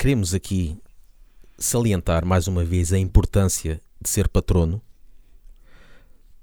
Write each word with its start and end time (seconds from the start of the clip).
queremos 0.00 0.32
aqui 0.32 0.78
salientar 1.58 2.24
mais 2.24 2.48
uma 2.48 2.64
vez 2.64 2.90
a 2.90 2.98
importância 2.98 3.78
de 4.00 4.08
ser 4.08 4.30
patrono, 4.30 4.80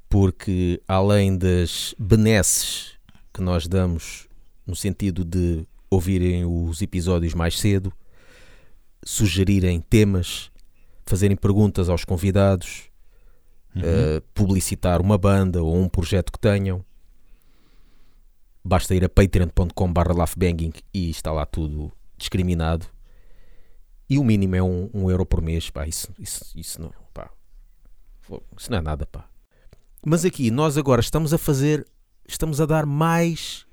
porque 0.08 0.80
além 0.88 1.36
das 1.36 1.96
benesses 1.98 2.92
que 3.34 3.42
nós 3.42 3.66
damos 3.66 4.28
no 4.64 4.76
sentido 4.76 5.26
de 5.26 5.66
ouvirem 5.90 6.46
os 6.46 6.84
episódios 6.84 7.34
mais 7.34 7.58
cedo, 7.58 7.92
sugerirem 9.04 9.82
temas, 9.82 10.52
fazerem 11.04 11.36
perguntas 11.36 11.90
aos 11.90 12.06
convidados, 12.06 12.84
Uhum. 13.76 13.84
uh, 13.84 14.22
publicitar 14.34 15.00
uma 15.00 15.20
banda 15.20 15.62
ou 15.62 15.76
um 15.76 15.88
projeto 15.88 16.32
que 16.32 16.40
tenham. 16.40 16.84
Basta 18.64 18.96
ir 18.96 19.04
a 19.04 19.10
patreon.com.br 19.10 20.14
laughbanging 20.16 20.74
e 20.92 21.12
está 21.12 21.32
lá 21.32 21.46
tudo 21.46 21.92
discriminado. 22.18 22.88
E 24.10 24.18
o 24.18 24.24
mínimo 24.24 24.56
é 24.56 24.64
um, 24.64 24.90
um 24.94 25.10
euro 25.10 25.26
por 25.26 25.42
mês, 25.42 25.70
pá, 25.70 25.86
isso, 25.86 26.14
isso, 26.18 26.46
isso, 26.56 26.82
não, 26.82 26.92
pá, 27.14 27.30
isso 28.58 28.72
não 28.72 28.78
é 28.78 28.82
nada, 28.82 29.06
pá. 29.06 29.28
Mas 30.06 30.24
aqui, 30.24 30.50
nós 30.50 30.78
agora 30.78 31.02
estamos 31.02 31.34
a 31.34 31.38
fazer, 31.38 31.86
estamos 32.28 32.62
a 32.62 32.66
dar 32.66 32.86
mais 32.86 33.66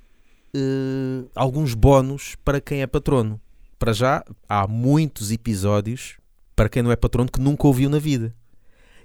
uh, 0.54 1.30
alguns 1.34 1.74
bónus 1.74 2.36
para 2.44 2.60
quem 2.60 2.82
é 2.82 2.86
patrono. 2.86 3.40
Para 3.78 3.92
já, 3.92 4.24
há 4.48 4.66
muitos 4.66 5.30
episódios 5.30 6.16
para 6.56 6.68
quem 6.68 6.82
não 6.82 6.92
é 6.92 6.96
patrono 6.96 7.30
que 7.30 7.40
nunca 7.40 7.66
ouviu 7.66 7.90
na 7.90 7.98
vida. 7.98 8.34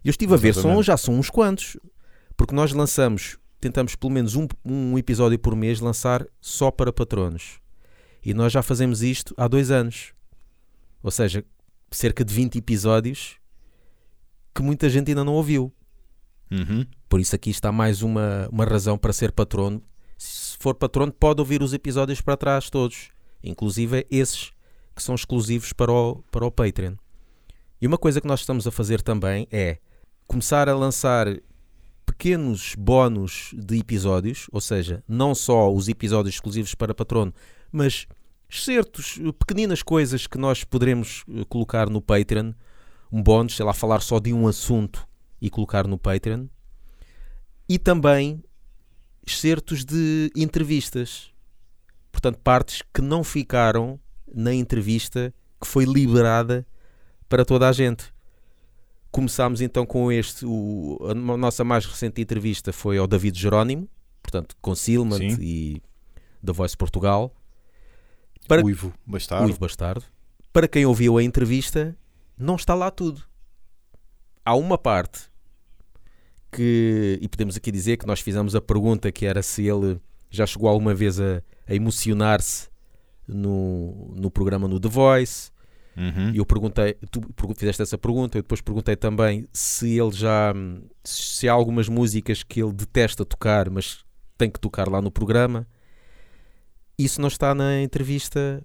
Eu 0.04 0.12
estive 0.12 0.34
a 0.34 0.38
ver, 0.38 0.54
são, 0.54 0.62
Exatamente. 0.62 0.86
já 0.86 0.98
são 0.98 1.16
uns 1.16 1.30
quantos. 1.30 1.78
Porque 2.38 2.56
nós 2.56 2.72
lançamos, 2.72 3.38
tentamos 3.60 3.96
pelo 3.96 4.14
menos 4.14 4.36
um, 4.36 4.48
um 4.64 4.98
episódio 4.98 5.38
por 5.38 5.56
mês 5.56 5.82
lançar 5.82 6.26
só 6.40 6.72
para 6.72 6.94
patronos. 6.94 7.60
E 8.24 8.34
nós 8.34 8.54
já 8.54 8.62
fazemos 8.62 9.02
isto 9.02 9.34
há 9.38 9.48
dois 9.48 9.72
anos. 9.72 10.14
Ou 11.02 11.12
seja, 11.12 11.44
cerca 11.92 12.24
de 12.24 12.34
20 12.34 12.58
episódios 12.58 13.38
que 14.54 14.62
muita 14.62 14.90
gente 14.90 15.10
ainda 15.10 15.24
não 15.24 15.34
ouviu. 15.34 15.74
Uhum. 16.52 16.86
Por 17.08 17.20
isso 17.20 17.36
aqui 17.36 17.50
está 17.50 17.72
mais 17.72 18.02
uma, 18.02 18.48
uma 18.52 18.66
razão 18.66 18.98
para 18.98 19.14
ser 19.14 19.32
patrono. 19.32 19.82
Se 20.18 20.58
for 20.58 20.76
patrono, 20.76 21.12
pode 21.12 21.40
ouvir 21.40 21.62
os 21.62 21.74
episódios 21.74 22.22
para 22.22 22.36
trás 22.36 22.70
todos. 22.70 23.10
Inclusive 23.44 24.06
esses 24.10 24.52
que 24.96 25.02
são 25.02 25.16
exclusivos 25.16 25.72
para 25.72 25.92
o, 25.92 26.24
para 26.30 26.46
o 26.46 26.52
Patreon. 26.52 26.96
E 27.82 27.88
uma 27.88 27.98
coisa 27.98 28.20
que 28.20 28.28
nós 28.28 28.42
estamos 28.42 28.68
a 28.68 28.72
fazer 28.72 29.02
também 29.02 29.48
é 29.50 29.78
começar 30.28 30.68
a 30.68 30.76
lançar 30.76 31.28
pequenos 32.06 32.76
bónus 32.78 33.52
de 33.56 33.78
episódios, 33.80 34.48
ou 34.52 34.60
seja, 34.60 35.02
não 35.08 35.34
só 35.34 35.72
os 35.74 35.88
episódios 35.88 36.36
exclusivos 36.36 36.76
para 36.76 36.94
patrono, 36.94 37.34
mas 37.72 38.08
certos, 38.50 39.20
pequeninas 39.38 39.84
coisas 39.84 40.26
que 40.26 40.38
nós 40.38 40.64
poderemos 40.64 41.24
eh, 41.30 41.46
colocar 41.48 41.90
no 41.90 42.02
Patreon, 42.02 42.54
um 43.12 43.22
bónus, 43.22 43.56
sei 43.56 43.66
lá, 43.66 43.74
falar 43.74 44.02
só 44.02 44.20
de 44.20 44.34
um 44.34 44.48
assunto 44.48 45.08
e 45.42 45.50
colocar 45.50 45.88
no 45.88 45.98
Patreon, 45.98 46.48
e 47.68 47.78
também 47.78 48.44
excertos 49.26 49.86
de 49.86 50.32
entrevistas. 50.36 51.32
Portanto, 52.12 52.40
partes 52.40 52.82
que 52.94 53.02
não 53.02 53.24
ficaram 53.24 54.00
na 54.34 54.54
entrevista 54.54 55.34
que 55.62 55.68
foi 55.68 55.86
liberada 55.86 56.66
para 57.28 57.46
toda 57.46 57.70
a 57.70 57.72
gente. 57.72 58.12
Começámos 59.12 59.62
então 59.62 59.86
com 59.86 60.12
este. 60.12 60.46
O, 60.46 60.98
a 61.10 61.14
nossa 61.14 61.64
mais 61.64 61.86
recente 61.86 62.22
entrevista 62.22 62.74
foi 62.74 62.98
ao 62.98 63.08
David 63.08 63.40
Jerónimo, 63.40 63.88
portanto, 64.22 64.56
Concealment 64.62 65.18
Sim. 65.18 65.38
e 65.40 65.82
da 66.42 66.54
Voice 66.54 66.76
Portugal. 66.76 67.36
Para- 68.48 68.64
Uivo, 68.64 68.94
bastardo. 69.06 69.46
Uivo 69.46 69.60
Bastardo. 69.60 70.04
Para 70.52 70.68
quem 70.68 70.86
ouviu 70.86 71.18
a 71.18 71.24
entrevista, 71.24 71.96
não 72.38 72.56
está 72.56 72.74
lá 72.74 72.90
tudo. 72.90 73.22
Há 74.44 74.56
uma 74.56 74.78
parte 74.78 75.30
que, 76.52 77.20
e 77.22 77.28
podemos 77.28 77.56
aqui 77.56 77.72
dizer 77.72 77.98
que 77.98 78.08
nós 78.08 78.20
fizemos 78.20 78.56
a 78.56 78.62
pergunta 78.62 79.12
que 79.12 79.26
era 79.26 79.44
se 79.44 79.68
ele 79.68 80.00
já 80.30 80.46
chegou 80.46 80.68
alguma 80.68 80.94
vez 80.94 81.20
a, 81.20 81.44
a 81.68 81.76
emocionar-se 81.76 82.70
no, 83.28 84.14
no 84.16 84.32
programa 84.32 84.68
no 84.68 84.80
The 84.80 84.90
Voice. 84.90 85.52
Uhum. 85.96 86.32
E 86.34 86.38
eu 86.38 86.46
perguntei, 86.46 86.94
tu 87.12 87.22
fizeste 87.56 87.82
essa 87.82 87.98
pergunta, 87.98 88.38
eu 88.38 88.42
depois 88.42 88.62
perguntei 88.62 88.96
também 88.96 89.48
se 89.52 90.00
ele 90.00 90.12
já, 90.12 90.54
se 91.04 91.48
há 91.50 91.52
algumas 91.54 91.90
músicas 91.90 92.42
que 92.42 92.62
ele 92.64 92.72
detesta 92.72 93.26
tocar, 93.26 93.70
mas 93.70 94.04
tem 94.38 94.50
que 94.50 94.60
tocar 94.60 94.88
lá 94.88 95.02
no 95.02 95.12
programa. 95.12 95.68
Isso 97.00 97.22
não 97.22 97.28
está 97.30 97.56
na 97.56 97.82
entrevista 97.82 98.62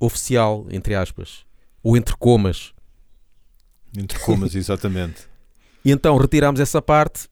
oficial, 0.00 0.66
entre 0.70 0.94
aspas, 0.94 1.44
ou 1.82 1.96
entre 1.96 2.16
comas. 2.16 2.72
Entre 3.96 4.18
comas, 4.20 4.54
exatamente. 4.56 5.28
E 5.84 5.90
então 5.90 6.16
retirámos 6.16 6.60
essa 6.60 6.80
parte 6.80 7.28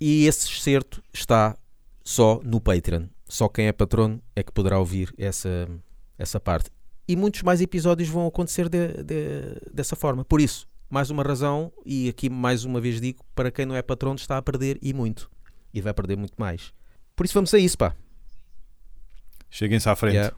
e 0.00 0.26
esse 0.26 0.48
excerto 0.48 1.02
está 1.12 1.56
só 2.02 2.40
no 2.42 2.60
Patreon. 2.60 3.04
Só 3.28 3.48
quem 3.48 3.66
é 3.66 3.72
patrono 3.72 4.20
é 4.34 4.42
que 4.42 4.52
poderá 4.52 4.78
ouvir 4.78 5.12
essa, 5.18 5.68
essa 6.18 6.40
parte. 6.40 6.70
E 7.08 7.14
muitos 7.16 7.42
mais 7.42 7.60
episódios 7.60 8.08
vão 8.08 8.26
acontecer 8.26 8.68
de- 8.68 9.02
de- 9.04 9.60
dessa 9.72 9.94
forma. 9.94 10.24
Por 10.24 10.40
isso, 10.40 10.66
mais 10.88 11.10
uma 11.10 11.22
razão, 11.22 11.72
e 11.84 12.08
aqui 12.08 12.30
mais 12.30 12.64
uma 12.64 12.80
vez 12.80 13.00
digo, 13.00 13.24
para 13.34 13.50
quem 13.50 13.66
não 13.66 13.76
é 13.76 13.82
patrono 13.82 14.16
está 14.16 14.38
a 14.38 14.42
perder 14.42 14.78
e 14.80 14.92
muito. 14.94 15.30
E 15.74 15.80
vai 15.80 15.92
perder 15.92 16.16
muito 16.16 16.34
mais. 16.38 16.72
Por 17.14 17.26
isso 17.26 17.34
vamos 17.34 17.52
a 17.52 17.58
isso, 17.58 17.76
pá. 17.76 17.94
Cheguem-se 19.56 19.88
à 19.88 19.96
frente. 19.96 20.16
Yeah. 20.16 20.36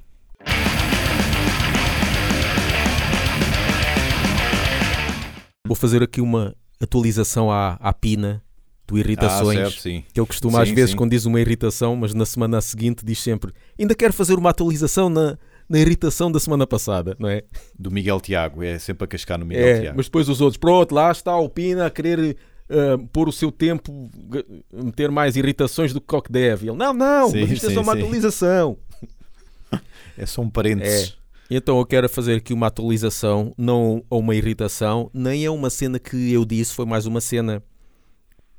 Vou 5.67 5.75
fazer 5.75 6.03
aqui 6.03 6.21
uma 6.21 6.55
atualização 6.81 7.51
à, 7.51 7.75
à 7.81 7.93
Pina 7.93 8.43
do 8.87 8.95
Ah, 8.97 9.01
Irritações. 9.01 9.59
certo, 9.59 9.81
sim. 9.81 10.05
Que 10.15 10.21
ele 10.21 10.27
costuma 10.27 10.62
às 10.62 10.69
Sim, 10.69 10.75
vezes, 10.75 10.91
sim. 10.93 10.97
quando 10.97 11.11
diz 11.11 11.27
uma 11.27 11.41
irritação, 11.41 11.95
mas 11.97 12.15
na 12.15 12.25
semana 12.25 12.61
seguinte 12.61 13.05
diz 13.05 13.19
sempre 13.21 13.53
ainda 13.78 13.95
quero 13.95 14.12
fazer 14.15 14.34
uma 14.39 14.51
atualização 14.51 15.11
na, 15.11 15.37
na 15.69 15.78
irritação 15.78 16.33
da 16.33 16.41
semana 16.41 16.65
passada, 16.67 17.15
não 17.19 17.28
é? 17.28 17.43
Do 17.78 17.91
Miguel 17.91 18.21
Tiago. 18.21 18.62
É 18.62 18.78
sempre 18.78 19.05
a 19.05 19.09
cascar 19.09 19.37
no 19.39 19.45
Miguel 19.45 19.67
É, 19.67 19.81
Tiago. 19.81 19.97
mas 19.97 20.07
depois 20.07 20.28
os 20.28 20.41
outros, 20.41 20.57
pronto, 20.59 20.95
lá 20.95 21.11
está 21.11 21.37
o 21.37 21.49
Pina 21.51 21.87
a 21.87 21.91
querer 21.91 22.37
ah, 22.71 22.97
pôr 23.12 23.28
o 23.28 23.33
seu 23.33 23.53
tempo, 23.53 24.09
meter 24.73 25.11
mais 25.11 25.37
irritações 25.37 25.93
do 25.93 26.01
que 26.01 26.15
o 26.15 26.23
que 26.23 26.33
deve. 26.33 26.69
Ele, 26.69 26.77
não, 26.78 26.95
não, 26.95 27.28
Sim, 27.31 27.41
mas 27.43 27.51
isto 27.51 27.67
é 27.69 27.75
só 27.75 27.83
uma 27.83 27.93
atualização. 27.93 28.78
É 30.17 30.27
só 30.27 30.43
um 30.43 30.51
parênteses. 30.51 31.17
Então 31.49 31.79
eu 31.79 31.87
quero 31.87 32.09
fazer 32.09 32.34
aqui 32.37 32.53
uma 32.53 32.67
atualização, 32.67 33.55
não 33.56 34.05
a 34.11 34.17
uma 34.17 34.34
irritação, 34.34 35.11
nem 35.15 35.45
é 35.45 35.51
uma 35.51 35.71
cena 35.71 35.99
que 35.99 36.33
eu 36.33 36.45
disse, 36.45 36.75
foi 36.75 36.84
mais 36.84 37.06
uma 37.06 37.21
cena 37.21 37.62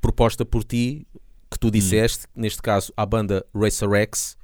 proposta 0.00 0.44
por 0.44 0.64
ti, 0.64 1.06
que 1.50 1.58
tu 1.58 1.70
disseste, 1.70 2.26
neste 2.34 2.62
caso 2.62 2.92
à 2.96 3.04
banda 3.04 3.44
Racer 3.54 3.92
X. 3.92 4.36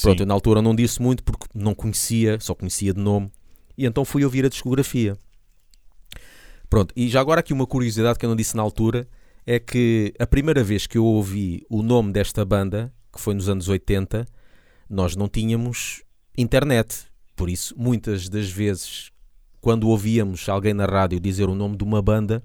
Pronto, 0.00 0.22
eu 0.22 0.26
na 0.26 0.34
altura 0.34 0.62
não 0.62 0.74
disse 0.74 1.02
muito 1.02 1.24
porque 1.24 1.46
não 1.54 1.74
conhecia, 1.74 2.38
só 2.40 2.54
conhecia 2.54 2.94
de 2.94 3.00
nome. 3.00 3.30
E 3.76 3.84
então 3.84 4.04
fui 4.04 4.24
ouvir 4.24 4.44
a 4.44 4.48
discografia. 4.48 5.18
Pronto, 6.68 6.92
e 6.96 7.08
já 7.08 7.20
agora 7.20 7.40
aqui 7.40 7.52
uma 7.52 7.66
curiosidade 7.66 8.18
que 8.18 8.24
eu 8.24 8.28
não 8.28 8.36
disse 8.36 8.56
na 8.56 8.62
altura 8.62 9.06
é 9.46 9.58
que 9.58 10.12
a 10.18 10.26
primeira 10.26 10.62
vez 10.64 10.86
que 10.86 10.98
eu 10.98 11.04
ouvi 11.04 11.64
o 11.70 11.82
nome 11.82 12.12
desta 12.12 12.44
banda, 12.44 12.92
que 13.12 13.20
foi 13.20 13.34
nos 13.34 13.48
anos 13.48 13.68
80, 13.68 14.26
nós 14.88 15.16
não 15.16 15.28
tínhamos 15.28 16.02
internet. 16.36 17.06
Por 17.34 17.50
isso, 17.50 17.74
muitas 17.76 18.28
das 18.28 18.48
vezes, 18.48 19.10
quando 19.60 19.88
ouvíamos 19.88 20.48
alguém 20.48 20.72
na 20.74 20.86
rádio 20.86 21.20
dizer 21.20 21.48
o 21.48 21.54
nome 21.54 21.76
de 21.76 21.84
uma 21.84 22.00
banda, 22.00 22.42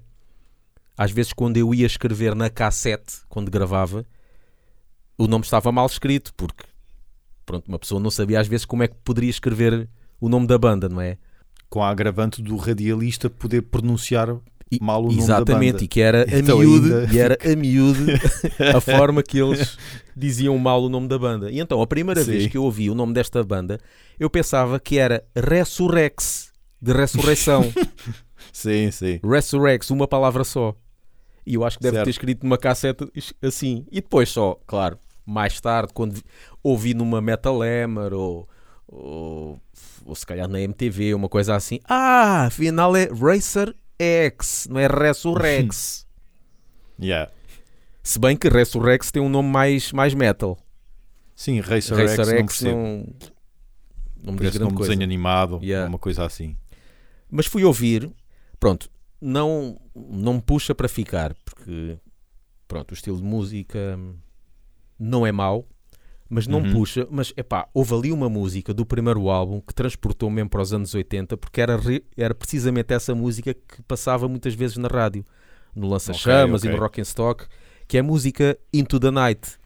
às 0.96 1.10
vezes 1.10 1.32
quando 1.32 1.56
eu 1.56 1.74
ia 1.74 1.86
escrever 1.86 2.34
na 2.34 2.50
cassete, 2.50 3.22
quando 3.28 3.50
gravava, 3.50 4.04
o 5.16 5.26
nome 5.26 5.44
estava 5.44 5.72
mal 5.72 5.86
escrito, 5.86 6.34
porque 6.34 6.64
pronto, 7.46 7.68
uma 7.68 7.78
pessoa 7.78 8.00
não 8.00 8.10
sabia 8.10 8.40
às 8.40 8.48
vezes 8.48 8.66
como 8.66 8.82
é 8.82 8.88
que 8.88 8.96
poderia 9.04 9.30
escrever 9.30 9.88
o 10.20 10.28
nome 10.28 10.46
da 10.46 10.58
banda, 10.58 10.88
não 10.88 11.00
é? 11.00 11.18
Com 11.68 11.82
a 11.82 11.88
agravante 11.88 12.42
do 12.42 12.56
radialista 12.56 13.30
poder 13.30 13.62
pronunciar 13.62 14.36
E- 14.72 14.78
mal 14.82 15.00
o 15.00 15.04
nome 15.04 15.16
da 15.18 15.22
Exatamente, 15.22 15.84
e 15.84 15.88
que 15.88 16.00
era 16.00 16.22
a 16.24 16.38
Então 16.38 16.58
miúde, 16.58 16.92
ainda 16.94 17.14
e 17.14 17.18
era 17.18 17.38
a 17.44 17.56
miúde 17.56 18.12
a 18.74 18.80
forma 18.80 19.22
que 19.22 19.38
eles 19.38 19.76
diziam 20.16 20.56
mal 20.58 20.82
o 20.82 20.88
nome 20.88 21.08
da 21.08 21.18
banda. 21.18 21.50
E 21.50 21.60
então, 21.60 21.80
a 21.82 21.86
primeira 21.86 22.22
vez 22.24 22.44
Sim. 22.44 22.48
que 22.48 22.56
eu 22.56 22.64
ouvi 22.64 22.88
o 22.90 22.94
nome 22.94 23.12
desta 23.12 23.42
banda, 23.44 23.78
eu 24.18 24.30
pensava 24.30 24.80
que 24.80 24.98
era 24.98 25.22
Resurrex, 25.36 26.52
de 26.80 26.92
ressurreição. 26.92 27.72
Sim, 28.52 28.90
sim. 28.90 29.20
Resurrex, 29.24 29.90
uma 29.90 30.06
palavra 30.06 30.44
só. 30.44 30.74
E 31.46 31.54
eu 31.54 31.64
acho 31.64 31.78
que 31.78 31.82
deve 31.82 31.96
Certo. 31.96 32.04
ter 32.04 32.10
escrito 32.10 32.44
numa 32.44 32.58
cassete 32.58 33.04
assim. 33.42 33.84
E 33.90 34.00
depois 34.00 34.28
só, 34.28 34.58
claro, 34.66 34.98
mais 35.24 35.60
tarde, 35.60 35.92
quando 35.94 36.12
vi- 36.14 36.22
ouvi 36.62 36.92
numa 36.94 37.20
Metal 37.20 37.60
Hammer 37.62 38.12
ou, 38.12 38.48
ou, 38.86 39.58
ou 40.04 40.14
se 40.14 40.24
calhar 40.26 40.46
na 40.48 40.60
MTV, 40.60 41.14
uma 41.14 41.28
coisa 41.28 41.54
assim. 41.56 41.80
Ah, 41.88 42.44
afinal 42.46 42.94
é 42.96 43.08
Racer 43.08 43.74
X, 44.02 44.66
não 44.70 44.78
é 44.80 44.86
Resurrex. 44.86 46.06
Yeah. 47.00 47.32
se 48.02 48.18
bem 48.18 48.36
que 48.36 48.48
Resurrex 48.48 49.10
tem 49.10 49.20
um 49.20 49.28
nome 49.28 49.48
mais, 49.48 49.90
mais 49.92 50.14
metal. 50.14 50.56
Sim, 51.34 51.58
Racer, 51.60 51.96
Racer 51.96 52.36
X, 52.38 52.60
não 52.62 52.72
não, 52.72 53.06
não 54.22 54.32
me 54.34 54.38
diz 54.40 54.50
grande 54.56 54.72
um 54.72 54.76
coisa. 54.76 54.90
desenho 54.92 55.02
animado, 55.04 55.58
Yeah. 55.62 55.88
uma 55.88 55.98
coisa 55.98 56.24
assim. 56.24 56.56
Mas 57.28 57.46
fui 57.46 57.64
ouvir, 57.64 58.08
pronto, 58.60 58.88
não, 59.20 59.80
não 59.96 60.34
me 60.34 60.42
puxa 60.42 60.74
para 60.74 60.86
ficar, 60.88 61.34
porque 61.44 61.98
pronto, 62.68 62.90
o 62.92 62.94
estilo 62.94 63.16
de 63.16 63.24
música 63.24 63.98
não 64.98 65.26
é 65.26 65.32
mau, 65.32 65.66
mas 66.34 66.46
não 66.46 66.60
Uhum. 66.60 66.72
puxa. 66.72 67.06
Mas 67.10 67.30
epá, 67.36 67.68
houve 67.74 67.94
ali 67.94 68.10
uma 68.10 68.28
música 68.30 68.72
do 68.72 68.86
primeiro 68.86 69.28
álbum 69.28 69.60
que 69.60 69.74
transportou 69.74 70.30
mesmo 70.30 70.48
para 70.48 70.62
os 70.62 70.72
anos 70.72 70.94
80, 70.94 71.36
porque 71.36 71.60
era, 71.60 71.76
re- 71.76 72.02
era 72.16 72.34
precisamente 72.34 72.94
essa 72.94 73.14
música 73.14 73.52
que 73.52 73.82
passava 73.86 74.26
muitas 74.26 74.54
vezes 74.54 74.78
na 74.78 74.88
rádio, 74.88 75.24
no 75.76 75.88
Lança-Chamas 75.88 76.62
Ok, 76.62 76.68
ok. 76.68 76.70
e 76.70 76.72
no 76.74 76.80
Rock 76.82 77.00
and 77.00 77.04
Stock, 77.04 77.44
que 77.86 77.98
é 77.98 78.00
a 78.00 78.02
música 78.02 78.58
Into 78.72 78.98
the 78.98 79.10
Night. 79.10 79.58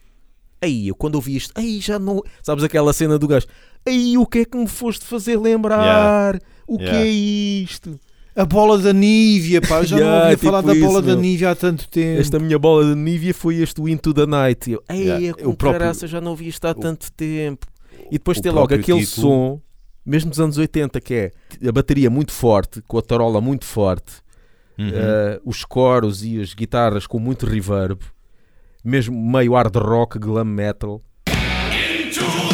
Aí, 0.61 0.89
eu 0.89 0.95
quando 0.97 1.15
ouvi 1.15 1.37
isto, 1.37 1.53
aí 1.55 1.79
já 1.81 1.99
não. 1.99 2.21
Sabes 2.43 2.65
aquela 2.65 2.93
cena 2.93 3.17
do 3.19 3.29
gajo? 3.29 3.47
Aí, 3.87 4.19
o 4.19 4.27
que 4.27 4.39
é 4.41 4.45
que 4.45 4.57
me 4.59 4.67
foste 4.67 5.05
fazer 5.05 5.37
lembrar? 5.39 6.41
O 6.67 6.79
que 6.79 6.85
Yeah. 6.85 7.05
é 7.05 7.09
isto? 7.09 8.01
A 8.37 8.45
bola 8.45 8.77
da 8.79 8.93
Nívia, 8.93 9.63
pá, 9.63 9.79
eu 9.79 9.85
já 9.87 9.97
Yeah, 9.99 10.15
não 10.17 10.23
ouvia 10.25 10.37
tipo 10.37 10.45
falar 10.47 10.61
da 10.61 10.75
bola 10.75 10.99
isso, 10.99 11.03
da 11.03 11.13
meu. 11.13 11.21
Nívia 11.21 11.51
há 11.51 11.55
tanto 11.57 11.89
tempo. 11.89 12.21
Esta 12.21 12.39
minha 12.39 12.59
bola 12.59 12.85
de 12.85 12.95
Nívia 12.95 13.33
foi 13.33 13.57
este 13.57 13.81
Into 13.81 14.13
the 14.13 14.27
Night. 14.27 14.71
Eu, 14.71 14.83
ei, 14.91 15.05
Yeah, 15.05 15.27
é 15.29 15.31
o 15.31 15.35
com 15.51 15.55
próprio- 15.55 15.81
caraça, 15.81 16.07
já 16.07 16.21
não 16.21 16.33
ouvi 16.33 16.49
isto 16.49 16.65
há 16.67 16.73
o- 16.73 16.75
tanto 16.75 17.11
tempo. 17.13 17.67
E 18.11 18.13
depois 18.19 18.37
o 18.39 18.43
tem 18.43 18.53
logo 18.53 18.75
aquele 18.75 19.05
título- 19.07 19.07
som, 19.07 19.61
mesmo 20.05 20.29
dos 20.31 20.39
anos 20.39 20.59
80, 20.59 21.01
que 21.01 21.15
é 21.15 21.31
a 21.67 21.73
bateria 21.73 22.11
muito 22.11 22.31
forte, 22.33 22.83
com 22.87 22.99
a 22.99 23.03
tarola 23.03 23.41
muito 23.41 23.65
forte, 23.65 24.13
Uhum. 24.79 24.91
eh, 24.93 25.41
os 25.43 25.65
coros 25.65 26.23
e 26.23 26.39
as 26.39 26.53
guitarras 26.53 27.07
com 27.07 27.19
muito 27.19 27.47
reverb, 27.47 27.99
mesmo 28.85 29.17
meio 29.19 29.55
hard 29.55 29.75
rock, 29.77 30.19
glam 30.19 30.45
metal. 30.45 31.01
Foi 31.27 32.46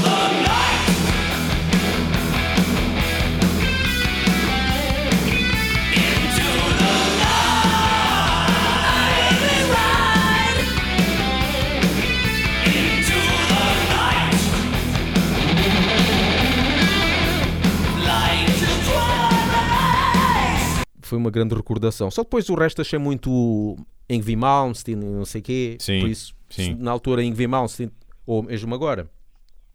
uma 21.23 21.31
grande 21.31 21.55
recordação. 21.55 22.11
Só 22.11 22.23
depois 22.23 22.49
o 22.49 22.55
resto 22.55 22.81
achei 22.83 22.99
muito 22.99 23.77
Ingvi 24.09 24.37
Malmsteen, 24.37 24.97
não 24.97 25.25
sei 25.25 25.41
o 25.41 25.45
quê. 25.45 25.77
Sim, 25.81 26.01
Por 26.01 26.09
isso, 26.11 26.35
sim. 26.51 26.75
na 26.79 26.91
altura 26.91 27.23
Ingvi 27.25 27.47
Malmsteen, 27.47 27.91
ou 28.27 28.43
mesmo 28.43 28.75
agora, 28.75 29.09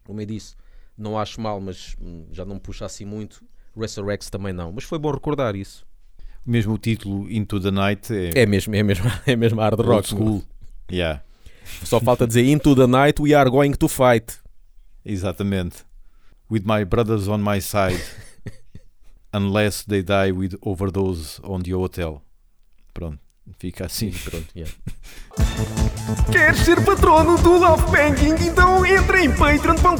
como 0.04 0.20
eu 0.20 0.26
disse, 0.26 0.54
não 0.96 1.18
acho 1.18 1.40
mal, 1.40 1.60
mas 1.60 1.94
hum, 2.00 2.26
já 2.30 2.44
não 2.44 2.54
me 2.54 2.60
puxa 2.60 2.84
assim 2.86 3.04
muito. 3.04 3.42
Resurrex 3.76 4.28
também 4.30 4.52
não. 4.52 4.72
Mas 4.72 4.84
foi 4.84 4.98
bom 4.98 5.10
recordar 5.12 5.54
isso. 5.54 5.86
Mesmo 6.44 6.74
o 6.74 6.78
título 6.78 7.30
Into 7.30 7.60
the 7.60 7.70
Night 7.70 8.12
é, 8.12 8.42
É 8.42 8.46
mesmo, 8.46 8.74
é 8.74 8.82
mesmo, 8.82 9.04
é 9.26 9.36
mesmo 9.36 9.60
hard 9.60 9.78
rock. 9.80 10.08
school. 10.08 10.42
Yeah, 10.90 11.22
Só 11.84 12.00
falta 12.00 12.26
dizer 12.26 12.44
Into 12.48 12.74
the 12.74 12.86
night 12.86 13.20
we 13.20 13.34
are 13.34 13.50
going 13.50 13.72
to 13.72 13.86
fight. 13.88 14.38
exatamente. 15.04 15.84
With 16.50 16.62
my 16.64 16.84
brothers 16.84 17.28
on 17.28 17.38
my 17.38 17.60
side. 17.60 18.00
Unless 19.32 19.84
they 19.84 20.02
die 20.02 20.32
with 20.32 20.54
overdose 20.62 21.40
on 21.44 21.62
the 21.62 21.72
hotel. 21.72 22.22
Pronto, 22.94 23.18
fica 23.58 23.84
assim. 23.86 24.10
Pronto, 24.10 24.46
yeah. 24.56 24.72
Queres 26.32 26.58
ser 26.60 26.82
patrono 26.84 27.36
do 27.42 27.58
Love 27.58 27.82
Banking? 27.90 28.46
Então 28.48 28.84
entra 28.86 29.22
em 29.22 29.30
patreon.com.br. 29.30 29.98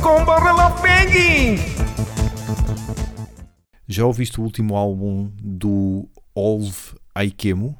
Já 3.87 4.07
ouviste 4.07 4.41
o 4.41 4.45
último 4.45 4.77
álbum 4.77 5.31
do 5.43 6.09
Olve 6.35 6.95
Aikemo? 7.15 7.79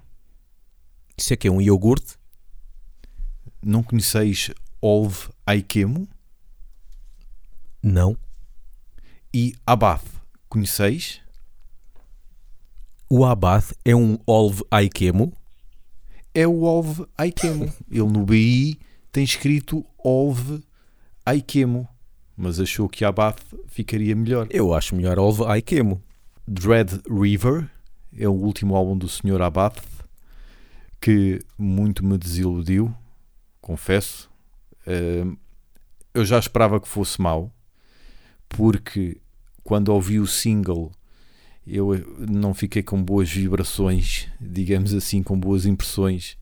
Isso 1.17 1.33
é 1.33 1.37
que 1.37 1.49
é 1.49 1.51
um 1.51 1.61
iogurte? 1.61 2.17
Não 3.63 3.83
conheceis 3.83 4.51
Olve 4.81 5.29
Aikemo? 5.47 6.09
Não. 7.83 8.17
E 9.33 9.55
Abath, 9.67 10.05
conheceis? 10.49 11.21
O 13.11 13.25
Abath 13.25 13.73
é 13.87 13.97
um 13.97 14.19
Olve 14.27 14.63
Aikemo. 14.71 15.33
É 16.35 16.47
o 16.47 16.63
Olve 16.63 17.07
Aikemo. 17.17 17.73
Ele 17.91 18.03
no 18.03 18.27
BI 18.27 18.79
tem 19.11 19.25
escrito 19.25 19.83
Olve 19.97 20.63
Aikemo, 21.25 21.89
mas 22.37 22.61
achou 22.61 22.87
que 22.87 23.07
Abath 23.07 23.41
ficaria 23.67 24.15
melhor. 24.15 24.47
Eu 24.51 24.75
acho 24.75 24.95
melhor 24.95 25.19
Olve 25.19 25.45
Aikemo. 25.47 26.03
Dread 26.47 27.01
River 27.09 27.71
é 28.15 28.29
o 28.29 28.33
último 28.33 28.77
álbum 28.77 28.97
do 28.97 29.09
Sr. 29.09 29.41
Abath 29.41 29.83
que 31.01 31.41
muito 31.57 32.05
me 32.05 32.19
desiludiu, 32.19 32.95
confesso. 33.61 34.31
Eu 36.13 36.25
já 36.27 36.39
esperava 36.39 36.79
que 36.79 36.89
fosse 36.89 37.21
mau, 37.23 37.51
porque 38.49 39.19
quando 39.65 39.89
ouvi 39.89 40.19
o 40.19 40.27
single 40.27 40.93
eu 41.69 41.95
eh, 41.95 42.03
não 42.31 42.55
fiquei 42.55 42.83
com 42.83 43.03
boas 43.03 43.31
vibrações, 43.31 44.29
digamos 44.41 44.95
assim, 44.95 45.23
com 45.23 45.39
boas 45.39 45.67
impressões 45.67 46.37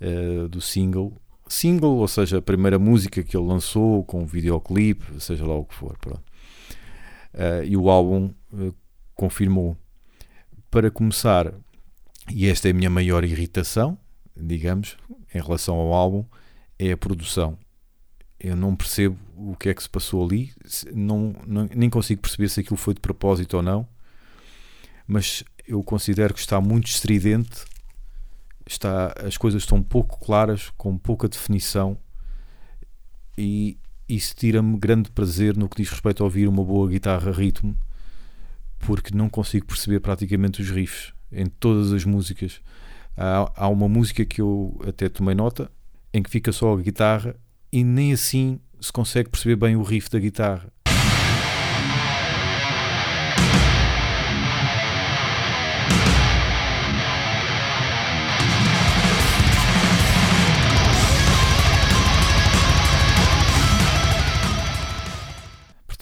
eh, 0.00 0.48
do 0.48 0.60
single. 0.60 1.16
Single, 1.48 1.96
ou 1.96 2.08
seja, 2.08 2.38
a 2.38 2.42
primeira 2.42 2.78
música 2.78 3.22
que 3.22 3.36
ele 3.36 3.46
lançou, 3.46 4.02
com 4.04 4.22
o 4.22 4.26
videoclipe, 4.26 5.20
seja 5.20 5.46
lá 5.46 5.54
o 5.54 5.64
que 5.64 5.74
for. 5.74 5.96
Pronto. 5.98 6.22
Eh, 7.34 7.66
e 7.68 7.76
o 7.76 7.88
álbum 7.90 8.30
eh, 8.58 8.72
confirmou. 9.14 9.76
Para 10.70 10.90
começar, 10.90 11.52
e 12.30 12.46
esta 12.46 12.68
é 12.68 12.72
a 12.72 12.74
minha 12.74 12.90
maior 12.90 13.24
irritação, 13.24 13.96
digamos, 14.36 14.96
em 15.34 15.40
relação 15.40 15.76
ao 15.76 15.92
álbum, 15.94 16.24
é 16.78 16.92
a 16.92 16.96
produção. 16.96 17.56
Eu 18.38 18.54
não 18.56 18.76
percebo 18.76 19.16
o 19.36 19.56
que 19.56 19.68
é 19.70 19.74
que 19.74 19.82
se 19.82 19.88
passou 19.88 20.24
ali, 20.24 20.52
não, 20.92 21.34
não- 21.46 21.68
nem 21.74 21.88
consigo 21.88 22.20
perceber 22.20 22.48
se 22.48 22.60
aquilo 22.60 22.76
foi 22.76 22.92
de 22.94 23.00
propósito 23.00 23.56
ou 23.56 23.62
não, 23.62 23.86
mas 25.06 25.44
eu 25.66 25.82
considero 25.82 26.34
que 26.34 26.40
está 26.40 26.60
muito 26.60 26.86
estridente, 26.88 27.64
está, 28.66 29.14
as 29.24 29.36
coisas 29.36 29.62
estão 29.62 29.82
pouco 29.82 30.18
claras, 30.18 30.70
com 30.76 30.96
pouca 30.96 31.28
definição, 31.28 31.96
e 33.36 33.78
isso 34.08 34.34
tira-me 34.34 34.78
grande 34.78 35.10
prazer 35.10 35.56
no 35.56 35.68
que 35.68 35.82
diz 35.82 35.90
respeito 35.90 36.22
a 36.22 36.26
ouvir 36.26 36.48
uma 36.48 36.64
boa 36.64 36.88
guitarra 36.88 37.32
ritmo, 37.32 37.76
porque 38.78 39.16
não 39.16 39.28
consigo 39.28 39.66
perceber 39.66 40.00
praticamente 40.00 40.62
os 40.62 40.70
riffs 40.70 41.12
em 41.32 41.46
todas 41.46 41.92
as 41.92 42.04
músicas. 42.04 42.60
Há, 43.16 43.50
há 43.56 43.68
uma 43.68 43.88
música 43.88 44.24
que 44.24 44.40
eu 44.40 44.80
até 44.86 45.08
tomei 45.08 45.34
nota 45.34 45.70
em 46.12 46.22
que 46.22 46.30
fica 46.30 46.52
só 46.52 46.74
a 46.74 46.80
guitarra 46.80 47.36
e 47.72 47.82
nem 47.82 48.12
assim 48.12 48.60
se 48.80 48.92
consegue 48.92 49.28
perceber 49.28 49.56
bem 49.56 49.76
o 49.76 49.82
riff 49.82 50.08
da 50.08 50.18
guitarra. 50.18 50.72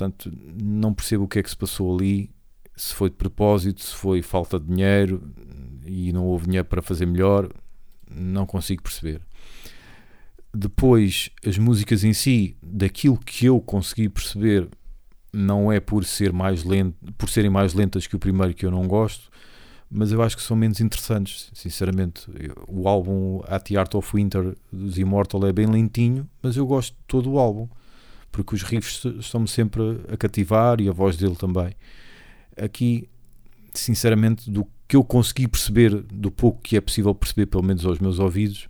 Portanto, 0.04 0.30
não 0.62 0.92
percebo 0.92 1.24
o 1.24 1.28
que 1.28 1.38
é 1.38 1.42
que 1.42 1.48
se 1.48 1.56
passou 1.56 1.94
ali, 1.94 2.30
se 2.76 2.94
foi 2.94 3.08
de 3.08 3.16
propósito, 3.16 3.82
se 3.82 3.94
foi 3.94 4.20
falta 4.20 4.58
de 4.60 4.66
dinheiro 4.66 5.22
e 5.86 6.12
não 6.12 6.26
houve 6.26 6.46
dinheiro 6.46 6.66
para 6.66 6.82
fazer 6.82 7.06
melhor, 7.06 7.48
não 8.10 8.44
consigo 8.44 8.82
perceber. 8.82 9.22
Depois, 10.52 11.30
as 11.44 11.56
músicas 11.56 12.04
em 12.04 12.12
si, 12.12 12.56
daquilo 12.62 13.16
que 13.18 13.46
eu 13.46 13.60
consegui 13.60 14.08
perceber, 14.08 14.68
não 15.32 15.72
é 15.72 15.80
por, 15.80 16.04
ser 16.04 16.32
mais 16.32 16.64
lento, 16.64 16.96
por 17.16 17.28
serem 17.28 17.50
mais 17.50 17.72
lentas 17.74 18.06
que 18.06 18.14
o 18.14 18.20
primeiro 18.20 18.54
que 18.54 18.66
eu 18.66 18.70
não 18.70 18.86
gosto, 18.86 19.30
mas 19.90 20.12
eu 20.12 20.22
acho 20.22 20.36
que 20.36 20.42
são 20.42 20.56
menos 20.56 20.80
interessantes, 20.80 21.50
sinceramente. 21.54 22.26
O 22.68 22.88
álbum 22.88 23.40
At 23.46 23.68
the 23.68 23.76
Art 23.76 23.94
of 23.94 24.14
Winter 24.14 24.56
dos 24.70 24.98
Immortal 24.98 25.46
é 25.46 25.52
bem 25.52 25.66
lentinho, 25.66 26.28
mas 26.42 26.56
eu 26.56 26.66
gosto 26.66 26.92
de 26.92 27.04
todo 27.06 27.32
o 27.32 27.38
álbum, 27.38 27.68
porque 28.34 28.54
os 28.56 28.62
riffs 28.62 29.04
estão-me 29.20 29.46
sempre 29.46 29.80
a 30.12 30.16
cativar 30.16 30.80
e 30.80 30.88
a 30.88 30.92
voz 30.92 31.16
dele 31.16 31.36
também. 31.36 31.72
Aqui, 32.60 33.08
sinceramente, 33.72 34.50
do 34.50 34.66
que 34.88 34.96
eu 34.96 35.04
consegui 35.04 35.46
perceber, 35.48 35.90
do 35.94 36.30
pouco 36.30 36.60
que 36.60 36.76
é 36.76 36.80
possível 36.80 37.14
perceber, 37.14 37.46
pelo 37.46 37.62
menos 37.62 37.84
aos 37.86 37.98
meus 38.00 38.18
ouvidos, 38.18 38.68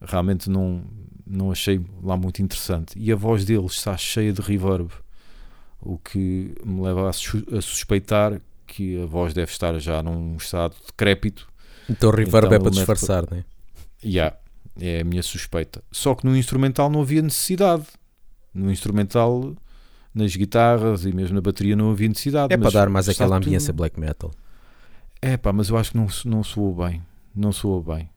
realmente 0.00 0.48
não, 0.48 0.82
não 1.26 1.52
achei 1.52 1.80
lá 2.02 2.16
muito 2.16 2.40
interessante. 2.42 2.98
E 2.98 3.12
a 3.12 3.16
voz 3.16 3.44
dele 3.44 3.66
está 3.66 3.96
cheia 3.96 4.32
de 4.32 4.40
reverb, 4.40 4.88
o 5.80 5.98
que 5.98 6.54
me 6.64 6.80
leva 6.80 7.08
a, 7.08 7.12
sus- 7.12 7.44
a 7.52 7.60
suspeitar 7.60 8.40
que 8.66 9.00
a 9.02 9.06
voz 9.06 9.32
deve 9.34 9.50
estar 9.52 9.78
já 9.78 10.02
num 10.02 10.36
estado 10.36 10.74
decrépito. 10.86 11.46
Então 11.88 12.10
o 12.10 12.12
reverb 12.12 12.46
Então 12.46 12.54
é 12.54 12.58
para 12.58 12.58
ele 12.58 12.64
mete- 12.64 12.74
disfarçar, 12.74 13.30
né? 13.30 13.44
Há, 14.20 14.34
é 14.80 15.00
a 15.00 15.04
minha 15.04 15.22
suspeita. 15.22 15.82
Só 15.92 16.14
que 16.14 16.24
no 16.26 16.36
instrumental 16.36 16.88
não 16.90 17.00
havia 17.02 17.22
necessidade. 17.22 17.84
No 18.54 18.70
instrumental, 18.70 19.54
nas 20.14 20.34
guitarras 20.34 21.04
e 21.04 21.12
mesmo 21.12 21.34
na 21.36 21.40
bateria 21.40 21.76
não 21.76 21.90
havia 21.90 22.08
necessidade. 22.08 22.52
É 22.52 22.56
para 22.56 22.70
dar 22.70 22.88
mais 22.88 23.08
aquela 23.08 23.36
tudo- 23.36 23.46
ambiência 23.46 23.72
black 23.72 23.98
metal. 24.00 24.30
É 25.20 25.36
pá, 25.36 25.52
mas 25.52 25.68
eu 25.68 25.76
acho 25.76 25.90
que 25.92 25.96
não, 25.96 26.06
não 26.24 26.42
soou 26.44 26.74
bem. 26.74 27.02
Não 27.34 27.52
soou 27.52 27.82
bem. 27.82 28.08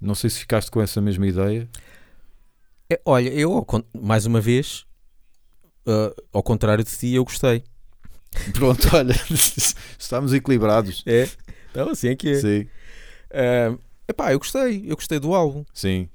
Não 0.00 0.14
sei 0.14 0.30
se 0.30 0.40
ficaste 0.40 0.70
com 0.70 0.80
essa 0.80 1.00
mesma 1.00 1.26
ideia. 1.26 1.68
É, 2.90 3.00
olha, 3.04 3.28
eu, 3.30 3.64
mais 4.00 4.26
uma 4.26 4.40
vez, 4.40 4.84
ah, 5.86 6.14
ao 6.32 6.42
contrário 6.42 6.84
de 6.84 6.90
ti, 6.90 7.14
eu 7.14 7.24
gostei. 7.24 7.64
Pronto, 8.52 8.88
olha, 8.94 9.14
estamos 9.98 10.32
equilibrados. 10.32 11.02
É? 11.06 11.28
Então, 11.70 11.88
assim 11.90 12.08
é 12.08 12.16
que 12.16 12.28
é. 12.30 12.40
Sim, 12.40 12.66
Ah, 13.32 13.76
epá, 14.08 14.32
eu 14.32 14.38
gostei. 14.38 14.84
Eu 14.86 14.96
gostei 14.96 15.18
do 15.18 15.34
álbum. 15.34 15.64
sim. 15.72 16.08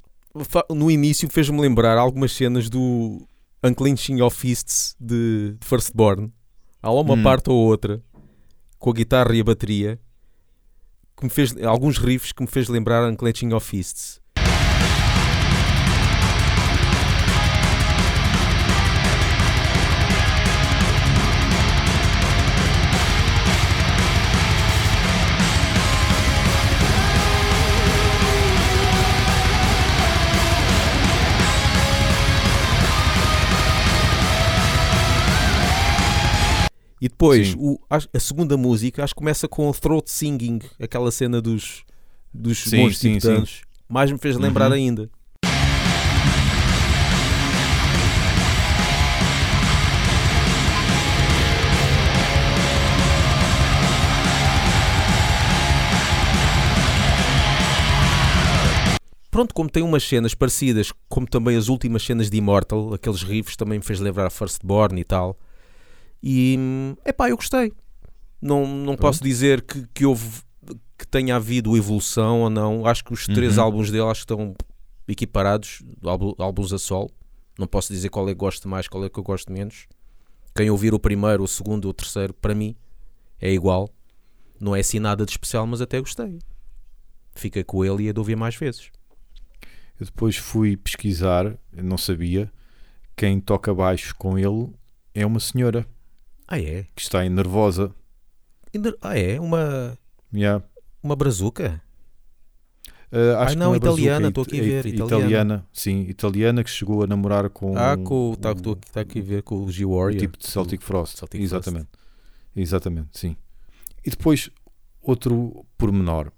No 0.70 0.92
início 0.92 1.28
fez-me 1.28 1.60
lembrar 1.60 1.98
algumas 1.98 2.32
cenas 2.32 2.70
do 2.70 3.20
Unclenching 3.63 4.22
of 4.22 4.36
Fists 4.36 4.96
de 5.00 5.56
Firstborn. 5.62 6.32
Há 6.82 6.89
lá 6.92 7.01
uma 7.01 7.13
Hum. 7.16 7.24
parte 7.24 7.50
ou 7.50 7.58
outra 7.58 8.01
com 8.78 8.89
a 8.89 8.94
guitarra 8.94 9.36
e 9.36 9.42
a 9.42 9.44
bateria 9.44 10.00
que 11.18 11.25
me 11.25 11.30
fez 11.30 11.56
alguns 11.63 11.98
riffs 11.98 12.32
que 12.32 12.42
me 12.42 12.48
fez 12.48 12.70
lembrar 12.70 13.10
Unclenching 13.10 13.54
of 13.54 13.68
Fists. 13.68 14.22
E 37.01 37.08
depois, 37.08 37.50
Sim. 37.50 37.56
o- 37.58 37.79
a, 37.89 38.20
segunda 38.20 38.58
música, 38.58 39.03
acho 39.03 39.13
que 39.13 39.20
começa 39.20 39.48
com 39.48 39.70
o 39.70 39.74
throat 39.74 40.10
singing, 40.12 40.60
aquela 40.82 41.12
cena 41.12 41.41
dos, 41.41 41.84
dos 42.34 42.58
Sim, 42.63 42.77
monstros 42.77 42.98
sim, 43.00 43.18
tibetanos. 43.20 43.62
Mais 43.88 44.12
me 44.12 44.18
fez 44.18 44.38
lembrar 44.38 44.68
Uhum. 44.68 44.74
ainda. 44.75 45.10
Pronto, 59.32 59.53
como 59.53 59.70
tem 59.70 59.84
umas 59.84 60.03
cenas 60.03 60.34
parecidas, 60.34 60.91
como 61.08 61.25
também 61.27 61.56
as 61.56 61.70
últimas 61.70 62.03
cenas 62.03 62.29
de 62.29 62.38
Immortal, 62.38 62.94
aqueles 62.94 63.22
riffs 63.22 63.56
também 63.56 63.77
me 63.79 63.86
fez 63.86 64.00
lembrar 64.00 64.25
a 64.25 64.29
Firstborn 64.29 65.00
e 65.00 65.03
tal. 65.03 65.38
E 66.22 66.58
é 67.06 67.12
pá, 67.14 67.30
eu 67.30 67.36
gostei. 67.36 67.72
Não, 68.42 68.66
não 68.66 68.96
posso 68.96 69.24
dizer 69.24 69.62
que, 69.62 69.86
que 69.94 70.06
houve 70.06 70.42
que 70.98 71.08
tenha 71.08 71.38
havido 71.38 71.78
evolução 71.78 72.42
ou 72.42 72.50
não. 72.50 72.86
Acho 72.86 73.04
que 73.06 73.14
os 73.14 73.26
três 73.26 73.58
Uhum. 73.58 73.64
álbuns 73.64 73.90
dele 73.90 74.04
acho 74.04 74.26
que 74.26 74.34
estão 74.34 74.54
equiparados, 75.08 75.82
álbuns 76.38 76.74
a 76.74 76.78
sol. 76.78 77.10
Não 77.58 77.68
posso 77.68 77.92
dizer 77.94 78.10
qual 78.10 78.28
é 78.28 78.34
que 78.34 78.40
gosto 78.40 78.68
mais, 78.68 78.88
qual 78.88 79.04
é 79.06 79.10
que 79.10 79.18
eu 79.18 79.24
gosto 79.24 79.52
menos. 79.52 79.88
Quem 80.56 80.70
ouvir 80.70 80.94
o 80.94 81.00
primeiro, 81.00 81.44
o 81.44 81.48
segundo 81.48 81.86
ou 81.86 81.92
o 81.92 81.94
terceiro, 81.94 82.34
para 82.34 82.54
mim 82.54 82.76
é 83.40 83.52
igual. 83.52 83.90
Não 84.60 84.76
é 84.76 84.82
assim 84.82 85.00
nada 85.00 85.26
de 85.26 85.32
especial, 85.32 85.66
mas 85.66 85.80
até 85.82 86.00
gostei. 86.00 86.40
Fica 87.34 87.64
com 87.64 87.86
ele 87.86 88.04
e 88.04 88.08
é 88.10 88.14
de 88.14 88.20
ouvir 88.20 88.36
mais 88.36 88.56
vezes. 88.56 88.90
Eu 90.00 90.06
depois 90.06 90.36
fui 90.36 90.76
pesquisar, 90.76 91.58
não 91.72 91.98
sabia. 91.98 92.52
Quem 93.16 93.40
toca 93.40 93.74
baixo 93.74 94.14
com 94.18 94.38
ele 94.38 94.70
é 95.14 95.26
uma 95.26 95.40
senhora 95.40 95.86
Ah, 96.51 96.60
é? 96.60 96.84
que 96.96 97.01
está 97.01 97.24
em 97.25 97.29
nervosa. 97.29 97.94
Ah, 99.01 99.18
é? 99.18 99.39
Uma, 99.39 99.98
Yeah. 100.34 100.63
uma 101.03 101.15
brazuca? 101.15 101.82
Uh, 103.12 103.38
acho 103.39 103.53
que 103.53 103.60
não, 103.60 103.74
é 103.74 103.77
italiana, 103.77 104.27
estou 104.29 104.44
aqui 104.44 104.60
a 104.60 104.63
ver, 104.63 104.86
it- 104.86 104.96
italiana. 105.01 105.65
sim, 105.74 106.01
italiana 106.01 106.63
que 106.63 106.70
chegou 106.70 107.03
a 107.03 107.08
namorar 107.08 107.50
com 107.50 107.75
Ah, 107.75 107.98
com, 107.98 108.36
tá, 108.39 108.50
o- 108.51 108.53
estou 108.53 108.74
aqui, 108.74 108.91
tá 108.91 109.01
aqui 109.01 109.20
a 109.20 109.24
ver 109.24 109.41
com 109.41 109.56
o 109.56 109.65
o 109.65 109.72
G-Warrior. 109.72 110.20
tipo 110.20 110.38
de 110.38 110.46
Celtic 110.48 110.82
Frost. 110.84 111.18
Celtic 111.18 111.41
Exatamente. 111.41 111.88
Exatamente, 112.56 113.18
sim. 113.18 113.36
E 114.06 114.12
depois, 114.12 114.51
outro 115.01 115.65
pormenor. 115.75 116.32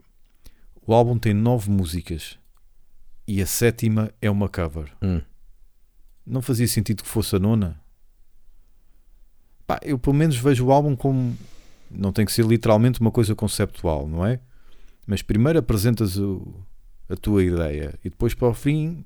O 0.87 0.93
álbum 0.93 1.17
tem 1.19 1.33
nove 1.33 1.69
músicas 1.69 2.37
e 3.27 3.41
a 3.41 3.45
sétima 3.45 4.09
é 4.21 4.29
uma 4.31 4.47
cover. 4.47 4.93
Hum. 5.01 5.21
Não 6.25 6.41
fazia 6.41 6.67
sentido 6.69 7.03
que 7.03 7.09
fosse 7.09 7.35
a 7.35 7.39
nona? 7.39 7.80
Pá, 9.73 9.79
eu 9.83 9.97
pelo 9.97 10.15
menos 10.15 10.35
vejo 10.37 10.65
o 10.65 10.71
álbum 10.71 10.95
como. 10.95 11.37
Não 11.89 12.11
tem 12.11 12.25
que 12.25 12.31
ser 12.31 12.45
literalmente 12.45 12.99
uma 13.01 13.11
coisa 13.11 13.35
conceptual, 13.35 14.07
não 14.07 14.25
é? 14.25 14.39
Mas 15.05 15.21
primeiro 15.21 15.59
apresentas 15.59 16.17
o- 16.17 16.53
a 17.09 17.15
tua 17.15 17.43
ideia 17.43 17.93
e 18.03 18.09
depois 18.09 18.33
para 18.33 18.47
o 18.47 18.53
fim, 18.53 19.05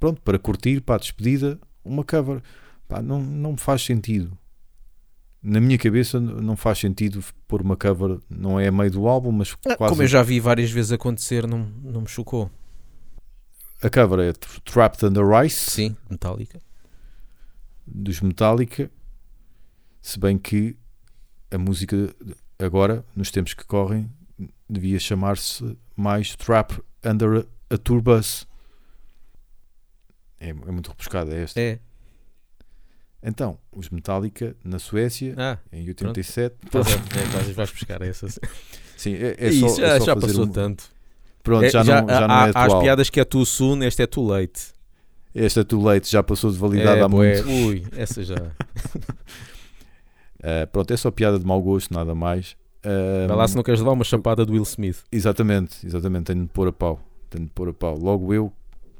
pronto, 0.00 0.20
para 0.22 0.38
curtir, 0.38 0.80
para 0.80 0.96
a 0.96 0.98
despedida, 0.98 1.58
uma 1.84 2.02
cover. 2.04 2.42
Pá, 2.88 3.00
não, 3.02 3.20
não 3.22 3.52
me 3.52 3.58
faz 3.58 3.82
sentido. 3.84 4.36
Na 5.40 5.60
minha 5.60 5.78
cabeça 5.78 6.18
não 6.18 6.56
faz 6.56 6.78
sentido 6.78 7.22
pôr 7.46 7.62
uma 7.62 7.76
cover, 7.76 8.18
não 8.28 8.58
é 8.58 8.66
a 8.66 8.72
meio 8.72 8.90
do 8.90 9.06
álbum, 9.06 9.30
mas 9.30 9.56
Ah, 9.66 9.76
quase. 9.76 9.90
Como 9.92 10.02
eu 10.02 10.08
já 10.08 10.22
vi 10.22 10.40
várias 10.40 10.70
vezes 10.70 10.90
acontecer, 10.90 11.46
não, 11.46 11.58
não 11.84 12.00
me 12.00 12.08
chocou. 12.08 12.50
A 13.80 13.88
cover 13.88 14.18
é 14.20 14.32
Tra- 14.32 14.60
Trapped 14.64 15.06
Under 15.06 15.24
Ice. 15.44 15.70
Sim, 15.70 15.96
metálica. 16.10 16.60
dos 17.86 18.20
Metallica, 18.20 18.90
se 20.00 20.18
bem 20.18 20.38
que 20.38 20.76
a 21.50 21.58
música 21.58 22.14
agora, 22.58 23.04
nos 23.14 23.30
tempos 23.30 23.54
que 23.54 23.64
correm, 23.64 24.10
devia 24.68 24.98
chamar-se 24.98 25.76
mais 25.96 26.34
Trap 26.36 26.72
Under 27.04 27.46
a, 27.70 27.74
a 27.74 27.78
Tour 27.78 28.00
Bus. 28.02 28.46
É, 30.40 30.50
é 30.50 30.52
muito 30.52 30.88
rebuscada 30.90 31.34
esta. 31.34 31.60
É. 31.60 31.78
Então, 33.22 33.58
os 33.72 33.90
Metallica 33.90 34.54
na 34.64 34.78
Suécia, 34.78 35.34
Ah, 35.36 35.58
em 35.72 35.86
87, 35.88 36.54
estás 36.64 36.86
a- 36.86 36.90
é, 36.90 37.24
estás- 37.24 37.50
vais 37.50 37.70
buscar 37.72 38.00
essa. 38.02 38.28
sim, 38.96 39.14
é, 39.14 39.34
É 39.38 39.48
é 39.48 39.52
só, 39.52 39.66
isso, 39.66 39.80
é 39.82 39.86
já, 39.88 39.98
só 39.98 40.04
já 40.06 40.16
passou 40.16 40.44
um- 40.44 40.48
tanto. 40.52 40.84
Pronto, 41.42 41.64
É, 41.64 41.70
já, 41.70 41.82
não, 41.82 42.08
já 42.08 42.28
não 42.28 42.34
há, 42.34 42.38
é 42.38 42.44
há 42.44 42.44
as 42.44 42.56
atual. 42.56 42.82
piadas 42.82 43.10
que 43.10 43.18
é 43.18 43.24
too 43.24 43.44
soon, 43.44 43.82
este 43.82 44.02
é 44.02 44.06
too 44.06 44.24
late. 44.26 44.72
Esta 45.34 45.64
too 45.64 45.80
late 45.82 46.08
já 46.10 46.22
passou 46.22 46.50
de 46.52 46.58
validade 46.58 47.00
É, 47.00 47.02
há 47.02 47.08
muito. 47.08 47.48
ui, 47.48 47.84
essa 47.96 48.22
já. 48.22 48.36
Uh, 50.40 50.66
pronto, 50.70 50.92
é 50.92 50.96
só 50.96 51.10
piada 51.10 51.38
de 51.38 51.44
mau 51.46 51.60
gosto, 51.60 51.92
nada 51.92 52.14
mais. 52.14 52.52
Uh, 52.84 53.26
Vai 53.26 53.36
lá 53.36 53.48
se 53.48 53.56
não 53.56 53.62
queres 53.62 53.80
levar 53.80 53.92
uma 53.92 54.04
chapada 54.04 54.44
do 54.46 54.52
Will 54.52 54.62
Smith. 54.62 55.02
Exatamente, 55.10 55.84
exatamente, 55.84 56.24
tenho 56.26 56.42
de 56.42 56.48
pôr 56.52 56.68
a 56.68 56.72
pau. 56.72 57.00
Tenho 57.28 57.44
de 57.44 57.50
pôr 57.50 57.68
a 57.68 57.72
pau. 57.74 57.98
Logo 57.98 58.32
eu, 58.32 58.52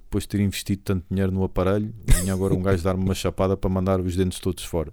depois 0.04 0.24
de 0.24 0.28
ter 0.28 0.40
investido 0.40 0.82
tanto 0.84 1.04
dinheiro 1.10 1.30
no 1.30 1.44
aparelho, 1.44 1.94
vinha 2.20 2.32
agora 2.32 2.54
um 2.54 2.62
gajo 2.62 2.82
dar-me 2.82 3.04
uma 3.04 3.14
chapada 3.14 3.56
para 3.56 3.70
mandar 3.70 4.00
os 4.00 4.16
dentes 4.16 4.40
todos 4.40 4.64
fora. 4.64 4.92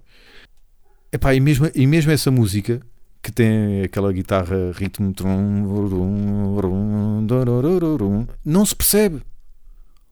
Epá, 1.12 1.34
e, 1.34 1.40
mesmo, 1.40 1.68
e 1.74 1.86
mesmo 1.86 2.12
essa 2.12 2.30
música 2.30 2.80
que 3.22 3.32
tem 3.32 3.82
aquela 3.82 4.12
guitarra 4.12 4.70
ritmo 4.72 5.12
não 8.44 8.64
se 8.64 8.74
percebe. 8.76 9.22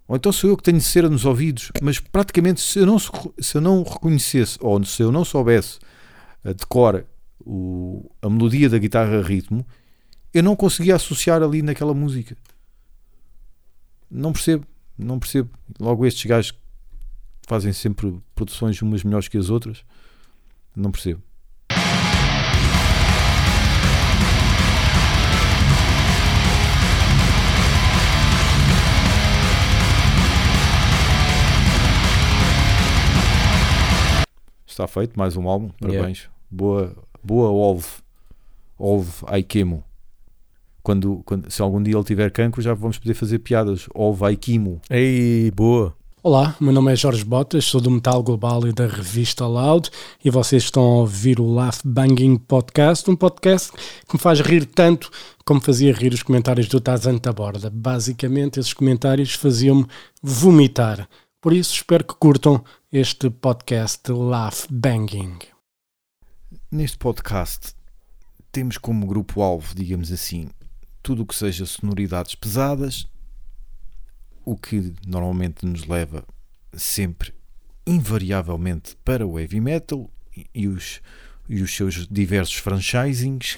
Ou 0.07 0.17
então 0.17 0.33
sou 0.33 0.51
eu 0.51 0.57
que 0.57 0.63
tenho 0.63 0.81
cera 0.81 1.09
nos 1.09 1.25
ouvidos, 1.25 1.71
mas 1.83 1.99
praticamente 1.99 2.61
se 2.61 2.79
eu 2.81 2.87
não, 2.87 2.99
se- 2.99 3.57
eu 3.57 3.61
não 3.61 3.83
reconhecesse 3.83 4.59
ou 4.61 4.83
se 4.85 5.03
eu 5.03 5.11
não 5.11 5.25
soubesse 5.25 5.79
de 6.53 6.67
cor 6.67 7.07
o, 7.41 8.11
a 8.21 8.29
melodia 8.29 8.69
da 8.69 8.79
guitarra 8.79 9.23
ritmo, 9.23 9.67
eu 10.33 10.43
não 10.43 10.57
conseguia 10.57 10.97
associar 10.97 11.43
ali 11.43 11.63
naquela 11.63 11.95
música. 11.95 12.37
Não 14.11 14.33
percebo, 14.33 14.67
não 14.99 15.19
percebo. 15.19 15.51
Logo 15.79 16.05
estes 16.07 16.25
gajos 16.27 16.51
que 16.53 16.59
fazem 17.47 17.73
sempre 17.73 18.21
produções 18.35 18.81
umas 18.83 19.05
melhores 19.05 19.29
que 19.29 19.39
as 19.39 19.51
outras, 19.51 19.85
não 20.75 20.91
percebo. 20.91 21.23
Está 34.67 34.89
feito, 34.89 35.17
mais 35.17 35.37
um 35.37 35.49
álbum, 35.49 35.71
Yeah. 35.81 36.34
Boa, 36.55 36.95
boa 37.21 37.51
Olve, 37.51 37.89
Olve 38.79 39.11
Aikemo. 39.27 39.83
Quando, 40.85 41.21
quando, 41.25 41.51
se 41.51 41.61
algum 41.61 41.83
dia 41.83 41.97
ele 41.97 42.05
tiver 42.05 42.31
cancro, 42.31 42.63
já 42.63 42.73
vamos 42.75 42.97
poder 42.97 43.15
fazer 43.15 43.41
piadas. 43.41 43.89
Olve 43.93 44.25
Aikimo. 44.25 44.81
Ei, 44.89 45.51
boa. 45.51 45.97
Olá, 46.23 46.55
meu 46.61 46.73
nome 46.73 46.93
é 46.93 46.97
Jorge 46.97 47.25
Botas, 47.25 47.65
sou 47.65 47.81
do 47.81 47.91
Metal 47.91 48.23
Global 48.23 48.69
e 48.69 48.73
da 48.73 48.87
revista 48.87 49.47
Loud 49.47 49.91
e 50.25 50.31
vocês 50.31 50.63
estão 50.63 50.83
a 50.83 50.97
ouvir 51.01 51.41
o 51.41 51.53
Laugh 51.53 51.81
Banging 51.85 52.37
Podcast, 52.37 53.11
um 53.11 53.17
podcast 53.17 53.73
que 53.73 54.15
me 54.15 54.21
faz 54.21 54.41
rir 54.41 54.65
tanto 54.65 55.11
como 55.45 55.61
fazia 55.61 55.93
rir 55.93 56.15
os 56.15 56.23
comentários 56.23 56.69
do 56.69 56.81
Tazan 56.81 57.19
Taborda. 57.19 57.69
Basicamente, 57.69 58.61
esses 58.61 58.73
comentários 58.73 59.35
faziam-me 59.35 59.87
vomitar. 60.23 61.09
Por 61.43 61.53
isso, 61.53 61.75
espero 61.75 62.05
que 62.05 62.15
curtam 62.15 62.63
este 62.93 63.29
podcast 63.29 64.11
Laugh 64.13 64.67
Banging. 64.71 65.54
Neste 66.71 66.99
podcast 66.99 67.75
temos 68.51 68.79
como 68.79 69.07
grupo-alvo, 69.07 69.75
digamos 69.75 70.11
assim, 70.13 70.49
tudo 71.03 71.23
o 71.23 71.27
que 71.27 71.35
seja 71.35 71.67
sonoridades 71.67 72.35
pesadas, 72.35 73.07
o 74.45 74.57
que 74.57 74.95
normalmente 75.07 75.67
nos 75.67 75.87
leva 75.87 76.25
sempre, 76.73 77.33
invariavelmente, 77.87 78.97
para 79.05 79.27
o 79.27 79.39
heavy 79.39 79.61
metal 79.61 80.11
e 80.55 80.67
os, 80.67 81.01
e 81.49 81.63
os 81.63 81.75
seus 81.75 82.07
diversos 82.09 82.57
franchisings, 82.57 83.57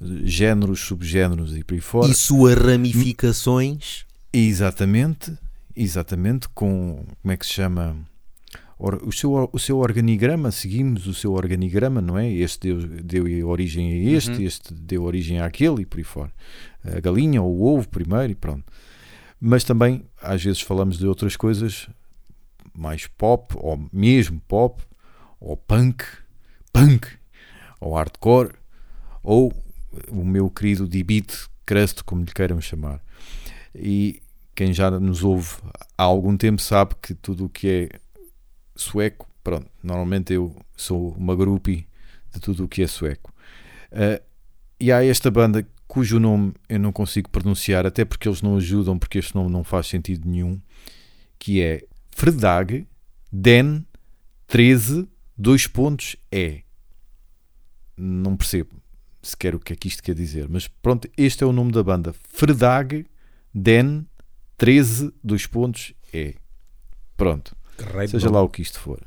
géneros, 0.24 0.80
subgéneros 0.80 1.56
e 1.56 1.64
por 1.64 1.74
aí 1.74 1.80
fora. 1.80 2.10
E 2.10 2.14
suas 2.14 2.54
ramificações. 2.54 4.06
Exatamente, 4.32 5.36
exatamente, 5.74 6.48
com 6.50 7.04
como 7.22 7.32
é 7.32 7.36
que 7.36 7.46
se 7.46 7.54
chama? 7.54 7.96
O 8.78 9.10
seu, 9.10 9.50
o 9.52 9.58
seu 9.58 9.78
organigrama, 9.78 10.52
seguimos 10.52 11.08
o 11.08 11.14
seu 11.14 11.32
organigrama, 11.32 12.00
não 12.00 12.16
é? 12.16 12.30
Este 12.30 12.72
deu, 12.72 12.86
deu 13.02 13.48
origem 13.48 13.90
a 13.92 14.12
este, 14.12 14.30
Uhum. 14.30 14.40
este 14.42 14.72
deu 14.72 15.02
origem 15.02 15.40
àquele 15.40 15.82
e 15.82 15.86
por 15.86 15.98
aí 15.98 16.04
fora. 16.04 16.32
A 16.84 17.00
galinha 17.00 17.42
ou 17.42 17.56
o 17.56 17.66
ovo 17.76 17.88
primeiro 17.88 18.30
e 18.30 18.34
pronto. 18.36 18.64
Mas 19.40 19.64
também, 19.64 20.04
às 20.22 20.42
vezes, 20.44 20.60
falamos 20.60 20.96
de 20.98 21.06
outras 21.08 21.34
coisas 21.36 21.88
mais 22.72 23.08
pop, 23.08 23.52
ou 23.56 23.88
mesmo 23.92 24.40
pop, 24.46 24.80
ou 25.40 25.56
punk, 25.56 26.04
punk, 26.72 27.08
ou 27.80 27.94
hardcore, 27.94 28.52
ou 29.24 29.52
o 30.08 30.24
meu 30.24 30.48
querido 30.48 30.86
D-Beat, 30.86 31.48
crust, 31.66 32.04
como 32.04 32.22
lhe 32.24 32.32
queiram 32.32 32.60
chamar. 32.60 33.00
E 33.74 34.22
quem 34.54 34.72
já 34.72 34.88
nos 34.90 35.24
ouve 35.24 35.48
há 35.96 36.02
algum 36.04 36.36
tempo 36.36 36.60
sabe 36.62 36.94
que 37.02 37.14
tudo 37.14 37.46
o 37.46 37.48
que 37.48 37.68
é 37.68 38.00
sueco, 38.80 39.28
pronto, 39.42 39.70
normalmente 39.82 40.32
eu 40.32 40.54
sou 40.76 41.12
uma 41.12 41.34
groupie 41.34 41.86
de 42.32 42.40
tudo 42.40 42.64
o 42.64 42.68
que 42.68 42.82
é 42.82 42.86
sueco. 42.86 43.32
Ah, 43.92 44.20
e 44.80 44.92
há 44.92 45.04
esta 45.04 45.30
banda 45.30 45.66
cujo 45.86 46.20
nome 46.20 46.52
eu 46.68 46.78
não 46.78 46.92
consigo 46.92 47.28
pronunciar, 47.30 47.86
até 47.86 48.04
porque 48.04 48.28
eles 48.28 48.42
não 48.42 48.56
ajudam, 48.56 48.98
porque 48.98 49.18
este 49.18 49.34
nome 49.34 49.50
não 49.50 49.64
faz 49.64 49.86
sentido 49.86 50.28
nenhum, 50.28 50.60
que 51.38 51.62
é 51.62 51.82
Fredag 52.10 52.86
Den 53.32 53.84
13 54.46 55.08
dois 55.36 55.66
pontos 55.66 56.16
E. 56.30 56.62
Não 57.96 58.36
percebo 58.36 58.70
sequer 59.20 59.54
o 59.54 59.60
que 59.60 59.72
é 59.72 59.76
que 59.76 59.88
isto 59.88 60.02
quer 60.02 60.14
dizer, 60.14 60.48
mas 60.48 60.68
pronto, 60.68 61.08
este 61.16 61.42
é 61.42 61.46
o 61.46 61.52
nome 61.52 61.72
da 61.72 61.82
banda. 61.82 62.14
Fredag 62.28 63.06
Den 63.52 64.06
13 64.56 65.12
dois 65.22 65.46
pontos 65.46 65.94
E. 66.12 66.36
Pronto. 67.16 67.57
Seja 68.10 68.30
lá 68.30 68.42
o 68.42 68.48
que 68.48 68.62
isto 68.62 68.78
for. 68.80 69.00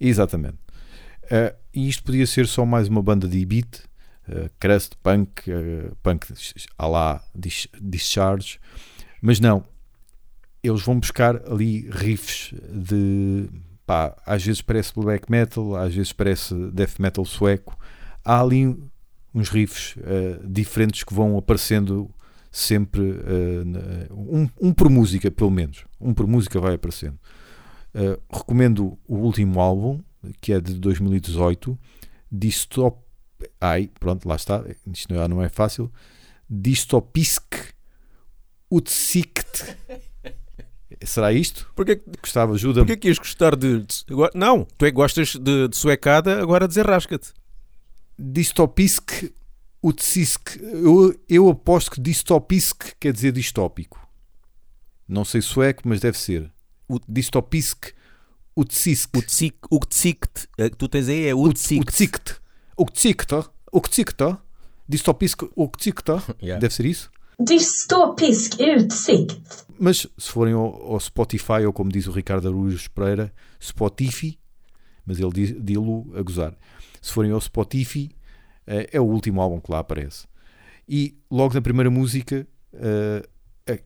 Exatamente. 0.00 0.58
Ah, 1.30 1.54
e 1.74 1.88
isto 1.88 2.04
podia 2.04 2.26
ser 2.26 2.46
só 2.46 2.64
mais 2.64 2.88
uma 2.88 3.02
banda 3.02 3.28
de 3.28 3.44
beat, 3.44 3.80
uh, 4.28 4.48
crust, 4.58 4.96
punk, 5.02 5.50
uh, 5.50 5.94
punk 6.02 6.26
à 6.78 6.86
lá 6.86 7.22
dis- 7.34 7.68
discharge, 7.80 8.58
mas 9.20 9.40
não. 9.40 9.64
Eles 10.62 10.82
vão 10.82 10.98
buscar 10.98 11.36
ali 11.50 11.88
riffs 11.90 12.54
de 12.72 13.48
pá, 13.84 14.16
às 14.24 14.44
vezes 14.44 14.62
parece 14.62 14.92
black 14.94 15.30
metal, 15.30 15.76
às 15.76 15.94
vezes 15.94 16.12
parece 16.12 16.54
death 16.72 16.98
metal 16.98 17.24
sueco. 17.24 17.78
Há 18.24 18.40
ali 18.40 18.76
uns 19.34 19.48
riffs 19.48 19.96
uh, 19.96 20.48
diferentes 20.48 21.04
que 21.04 21.14
vão 21.14 21.36
aparecendo 21.36 22.10
sempre, 22.50 23.02
uh, 23.02 24.12
um, 24.12 24.48
um 24.60 24.72
por 24.72 24.88
música, 24.88 25.30
pelo 25.30 25.50
menos. 25.50 25.84
Um 26.00 26.14
por 26.14 26.26
música 26.26 26.58
vai 26.58 26.74
aparecendo. 26.74 27.18
Uh, 27.96 28.20
recomendo 28.30 28.98
o 29.08 29.16
último 29.16 29.58
álbum, 29.58 30.02
que 30.40 30.52
é 30.52 30.60
de 30.60 30.74
2018, 30.74 31.78
Distop... 32.30 32.98
Ai, 33.58 33.90
pronto, 33.98 34.28
lá 34.28 34.36
está, 34.36 34.62
isto 34.92 35.14
não 35.14 35.42
é 35.42 35.48
fácil. 35.48 35.90
Distopisk 36.48 37.54
Utsikt. 38.70 39.76
Será 41.02 41.32
isto? 41.32 41.70
Porquê, 41.74 42.00
Gostava, 42.20 42.54
ajuda-me. 42.54 42.86
porquê 42.86 43.00
que 43.00 43.08
ias 43.08 43.18
gostar 43.18 43.56
de, 43.56 43.84
Não, 44.34 44.64
tu 44.64 44.84
é 44.84 44.90
que 44.90 44.94
gostas 44.96 45.34
de, 45.34 45.68
de 45.68 45.76
suecada, 45.76 46.40
agora 46.40 46.68
desenrasca-te. 46.68 47.32
Distopisk 48.18 49.30
Utsisk. 49.82 50.56
Eu, 50.60 51.18
eu 51.28 51.48
aposto 51.48 51.92
que 51.92 52.00
Distopisk 52.00 52.92
quer 52.98 53.12
dizer 53.12 53.32
distópico. 53.32 54.06
Não 55.08 55.24
sei 55.24 55.40
sueco, 55.40 55.82
mas 55.86 56.00
deve 56.00 56.18
ser. 56.18 56.50
O- 56.88 57.00
Distopisk 57.08 57.92
Utsisk. 58.56 59.10
O 59.70 59.80
tsict, 59.80 60.48
eh, 60.58 60.70
que 60.70 60.76
tu 60.76 60.88
tens 60.88 61.08
aí 61.08 61.26
é 61.26 61.34
o 61.34 61.52
tsict. 61.52 61.82
Utsikt. 61.90 62.36
Utsikt. 62.78 63.32
Utsikt. 63.72 64.22
Distopisk 64.88 65.42
Utsikt. 65.56 66.04
Yeah. 66.42 66.60
Deve 66.60 66.72
ser 66.74 66.86
isso? 66.86 67.10
Dystopisk 67.38 68.54
utsikt. 68.60 69.36
Mas 69.78 70.06
se 70.16 70.30
forem 70.30 70.54
ao, 70.54 70.92
ao 70.94 71.00
Spotify, 71.00 71.66
ou 71.66 71.72
como 71.72 71.90
diz 71.92 72.06
o 72.06 72.12
Ricardo 72.12 72.48
Araújo 72.48 72.90
Pereira, 72.92 73.30
Spotify, 73.60 74.38
mas 75.04 75.18
ele 75.20 75.30
diz- 75.32 75.54
dilo 75.62 76.06
a 76.16 76.22
gozar. 76.22 76.54
Se 77.02 77.12
forem 77.12 77.32
ao 77.32 77.40
Spotify, 77.40 78.10
eh, 78.66 78.88
é 78.92 79.00
o 79.00 79.04
último 79.04 79.40
álbum 79.42 79.60
que 79.60 79.70
lá 79.70 79.80
aparece. 79.80 80.26
E 80.88 81.14
logo 81.30 81.52
na 81.52 81.60
primeira 81.60 81.90
música, 81.90 82.46
eh, 82.72 83.28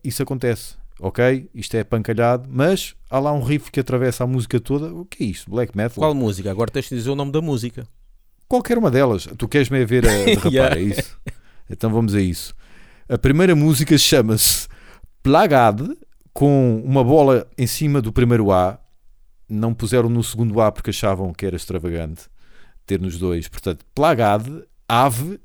isso 0.05 0.23
acontece. 0.23 0.77
Ok, 1.03 1.49
isto 1.55 1.75
é 1.77 1.83
pancalhado, 1.83 2.47
mas 2.53 2.95
há 3.09 3.19
lá 3.19 3.33
um 3.33 3.43
riff 3.43 3.71
que 3.71 3.81
atravessa 3.81 4.25
a 4.25 4.27
música 4.27 4.61
toda. 4.61 4.93
O 4.95 5.07
que 5.07 5.25
é 5.25 5.27
isto? 5.29 5.51
Black 5.51 5.75
metal? 5.75 5.97
Qual 5.97 6.15
música? 6.15 6.51
Agora 6.51 6.71
tens 6.71 6.89
de 6.91 6.97
dizer 6.97 7.09
o 7.11 7.15
nome 7.15 7.33
da 7.33 7.41
música. 7.41 7.87
Qualquer 8.47 8.77
uma 8.77 8.91
delas. 8.91 9.27
Tu 9.39 9.49
queres-me 9.49 9.83
a 9.83 9.87
ver 9.87 10.07
a 10.07 10.11
derrapar, 10.25 10.53
Yeah. 10.53 10.77
é 10.77 10.83
isso? 10.83 11.19
Então 11.71 11.91
vamos 11.91 12.15
a 12.15 12.21
isso. 12.21 12.55
A 13.09 13.17
primeira 13.17 13.57
música 13.57 13.97
chama-se 13.97 14.69
Plagade, 15.23 15.89
com 16.35 16.83
uma 16.85 17.03
bola 17.03 17.47
em 17.57 17.67
cima 17.67 18.03
do 18.03 18.13
primeiro 18.13 18.53
A. 18.53 18.79
Não 19.49 19.73
puseram 19.73 20.09
no 20.09 20.23
segundo 20.23 20.61
A 20.61 20.71
porque 20.71 20.91
achavam 20.91 21.33
que 21.33 21.47
era 21.47 21.57
extravagante 21.57 22.25
ter 22.85 23.01
nos 23.01 23.19
dois. 23.19 23.49
Portanto, 23.49 23.85
Plagade, 23.95 24.65
Ave, 24.89 25.41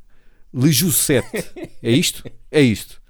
Lejusete. 0.53 1.45
É 1.81 1.91
isto? 1.91 2.23
É 2.51 2.61
isto. 2.61 3.01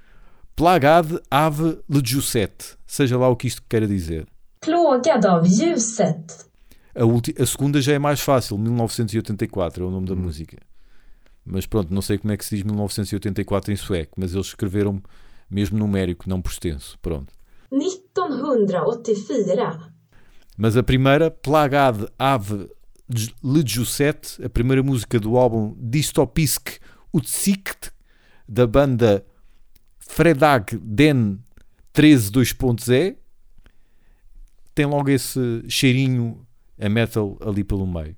Plagade, 0.56 1.20
Ave, 1.30 1.80
Lejusete. 1.90 2.78
Seja 2.88 3.18
lá 3.18 3.28
o 3.30 3.36
que 3.36 3.48
isto 3.48 3.62
queira 3.68 3.88
dizer. 3.88 4.26
Plågad 4.62 5.26
av 5.26 5.46
ljuset. 5.46 6.46
A, 6.96 7.04
ulti- 7.06 7.36
a 7.38 7.46
segunda 7.46 7.82
já 7.82 7.94
é 7.94 8.00
mais 8.00 8.22
fácil, 8.22 8.58
1984 8.58 9.84
é 9.84 9.88
o 9.88 9.92
nome 9.92 10.08
da 10.08 10.14
Hum. 10.14 10.18
música. 10.18 10.58
Mas 11.46 11.66
pronto, 11.66 11.94
não 11.94 12.02
sei 12.02 12.18
como 12.18 12.32
é 12.34 12.38
que 12.38 12.46
se 12.46 12.56
diz 12.56 12.64
1984 12.64 13.72
em 13.72 13.76
sueco, 13.76 14.14
mas 14.18 14.34
eles 14.34 14.48
escreveram 14.48 15.02
mesmo 15.50 15.78
numérico, 15.78 16.28
não 16.28 16.42
por 16.42 16.52
extenso. 16.52 16.98
Pronto. 17.02 17.32
1984. 17.72 19.94
Mas 20.58 20.78
a 20.78 20.84
primeira, 20.84 21.30
Plagade 21.30 22.08
Ave 22.18 22.70
Ledjuset, 23.44 24.42
a 24.44 24.50
primeira 24.50 24.82
música 24.82 25.20
do 25.20 25.38
álbum 25.38 25.76
Dystopisk 25.78 26.80
Utsikt, 27.14 27.92
da 28.48 28.66
banda 28.66 29.24
Fredag 30.08 30.78
Den 30.82 31.40
13 31.94 32.32
2.0, 32.32 33.16
tem 34.74 34.86
logo 34.86 35.10
esse 35.10 35.64
cheirinho 35.68 36.46
a 36.80 36.90
metal 36.90 37.38
ali 37.42 37.64
pelo 37.64 37.88
meio. 37.88 38.16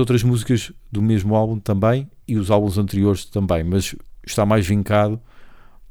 Outras 0.00 0.24
músicas 0.24 0.72
do 0.90 1.00
mesmo 1.00 1.36
álbum 1.36 1.60
também 1.60 2.10
e 2.26 2.36
os 2.36 2.50
álbuns 2.50 2.76
anteriores 2.76 3.24
também, 3.24 3.62
mas 3.62 3.94
está 4.26 4.44
mais 4.44 4.66
vincado 4.66 5.20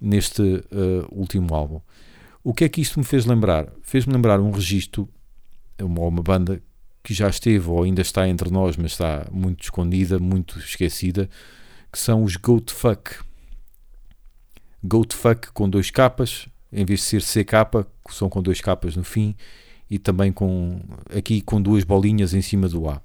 neste 0.01 0.41
eh, 0.71 1.05
último 1.09 1.53
álbum. 1.55 1.79
O 2.43 2.53
que 2.53 2.63
é 2.63 2.69
que 2.69 2.81
isto 2.81 2.99
me 2.99 3.05
fez 3.05 3.25
lembrar? 3.25 3.67
Fez-me 3.81 4.13
lembrar 4.13 4.39
um 4.39 4.51
registro, 4.51 5.07
uma, 5.79 6.01
uma 6.01 6.21
banda 6.21 6.61
que 7.03 7.13
já 7.13 7.29
esteve 7.29 7.69
ou 7.69 7.83
ainda 7.83 8.01
está 8.01 8.27
entre 8.27 8.49
nós, 8.49 8.77
mas 8.77 8.91
está 8.91 9.27
muito 9.31 9.63
escondida, 9.63 10.19
muito 10.19 10.59
esquecida, 10.59 11.29
que 11.91 11.99
são 11.99 12.23
os 12.23 12.35
Goat 12.35 12.73
Fuck. 12.73 13.15
Goat 14.83 15.15
Fuck 15.15 15.51
com 15.53 15.69
dois 15.69 15.89
capas, 15.89 16.47
em 16.71 16.85
vez 16.85 17.01
de 17.01 17.21
ser 17.21 17.45
CK, 17.45 17.87
são 18.09 18.29
com 18.29 18.41
dois 18.41 18.61
capas 18.61 18.95
no 18.95 19.03
fim, 19.03 19.35
e 19.89 19.97
também 19.97 20.31
com 20.31 20.81
aqui 21.15 21.41
com 21.41 21.61
duas 21.61 21.83
bolinhas 21.83 22.33
em 22.33 22.41
cima 22.41 22.67
do 22.69 22.87
A. 22.87 23.01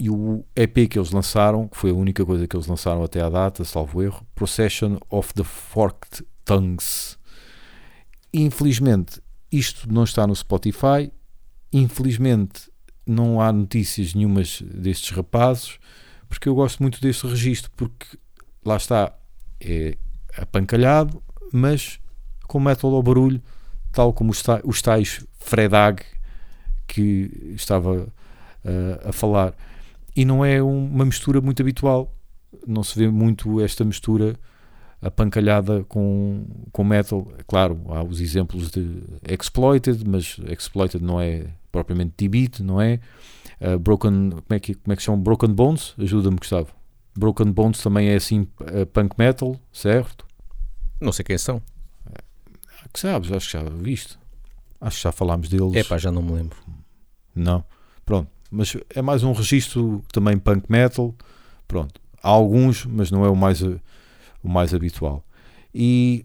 E 0.00 0.08
o 0.10 0.44
EP 0.54 0.88
que 0.88 0.98
eles 0.98 1.10
lançaram, 1.10 1.66
que 1.66 1.76
foi 1.76 1.90
a 1.90 1.94
única 1.94 2.24
coisa 2.24 2.46
que 2.46 2.54
eles 2.54 2.66
lançaram 2.68 3.02
até 3.02 3.20
à 3.20 3.28
data, 3.28 3.64
salvo 3.64 4.02
erro, 4.02 4.24
Procession 4.34 4.96
of 5.10 5.34
the 5.34 5.42
Forked 5.42 6.24
Tongues. 6.44 7.18
Infelizmente, 8.32 9.20
isto 9.50 9.92
não 9.92 10.04
está 10.04 10.26
no 10.26 10.36
Spotify. 10.36 11.10
Infelizmente, 11.72 12.70
não 13.06 13.40
há 13.40 13.52
notícias 13.52 14.14
nenhumas 14.14 14.62
destes 14.62 15.10
rapazes, 15.10 15.78
porque 16.28 16.48
eu 16.48 16.54
gosto 16.54 16.82
muito 16.82 17.00
deste 17.00 17.26
registro, 17.26 17.70
porque 17.76 18.06
lá 18.64 18.76
está, 18.76 19.12
é 19.60 19.96
apancalhado, 20.36 21.22
mas 21.52 21.98
com 22.46 22.60
metal 22.60 22.94
ao 22.94 23.02
barulho, 23.02 23.42
tal 23.92 24.12
como 24.12 24.30
os, 24.30 24.42
ta- 24.42 24.60
os 24.62 24.80
tais 24.82 25.24
Fredag 25.38 26.02
que 26.86 27.30
estava 27.54 28.02
uh, 28.02 29.08
a 29.08 29.12
falar. 29.12 29.54
E 30.18 30.24
não 30.24 30.44
é 30.44 30.62
um- 30.62 30.86
uma 30.86 31.04
mistura 31.04 31.40
muito 31.40 31.62
habitual, 31.62 32.12
não 32.66 32.82
se 32.82 32.98
vê 32.98 33.08
muito 33.08 33.60
esta 33.60 33.84
mistura 33.84 34.34
apancalhada 35.00 35.84
com, 35.84 36.44
com 36.72 36.82
metal. 36.84 37.30
Claro, 37.46 37.80
há 37.88 38.02
os 38.02 38.20
exemplos 38.20 38.70
de 38.70 39.00
Exploited, 39.28 40.02
mas 40.08 40.36
Exploited 40.48 41.02
não 41.04 41.20
é 41.20 41.46
propriamente 41.70 42.14
D-Beat, 42.16 42.60
não 42.60 42.80
é? 42.80 42.98
Uh, 43.60 43.78
broken, 43.78 44.30
como 44.30 44.42
é, 44.50 44.58
que, 44.58 44.74
como 44.74 44.92
é 44.92 44.96
que 44.96 45.02
chama? 45.02 45.18
Broken 45.18 45.52
Bones? 45.52 45.94
Ajuda-me, 45.98 46.36
Gustavo. 46.36 46.68
Broken 47.16 47.52
Bones 47.52 47.80
também 47.82 48.08
é 48.08 48.16
assim 48.16 48.40
uh, 48.60 48.86
punk 48.92 49.14
metal, 49.18 49.56
certo? 49.72 50.24
Não 51.00 51.12
sei 51.12 51.24
quem 51.24 51.38
são. 51.38 51.62
Que 52.92 52.98
sabes, 53.00 53.30
acho 53.32 53.46
que 53.46 53.52
já 53.52 53.62
viste. 53.64 54.18
Acho 54.80 54.96
que 54.96 55.02
já 55.02 55.12
falámos 55.12 55.48
deles. 55.48 55.74
É 55.74 55.84
pá, 55.84 55.98
já 55.98 56.10
não 56.10 56.22
me 56.22 56.32
lembro. 56.32 56.56
Não. 57.34 57.64
Pronto. 58.04 58.30
Mas 58.50 58.76
é 58.90 59.02
mais 59.02 59.22
um 59.22 59.32
registro 59.32 60.02
também 60.12 60.38
punk 60.38 60.64
metal. 60.70 61.14
Pronto. 61.66 62.00
Há 62.22 62.28
alguns, 62.28 62.84
mas 62.86 63.10
não 63.10 63.24
é 63.24 63.28
o 63.28 63.36
mais, 63.36 63.62
o 63.62 63.78
mais 64.48 64.72
habitual. 64.72 65.24
E 65.74 66.24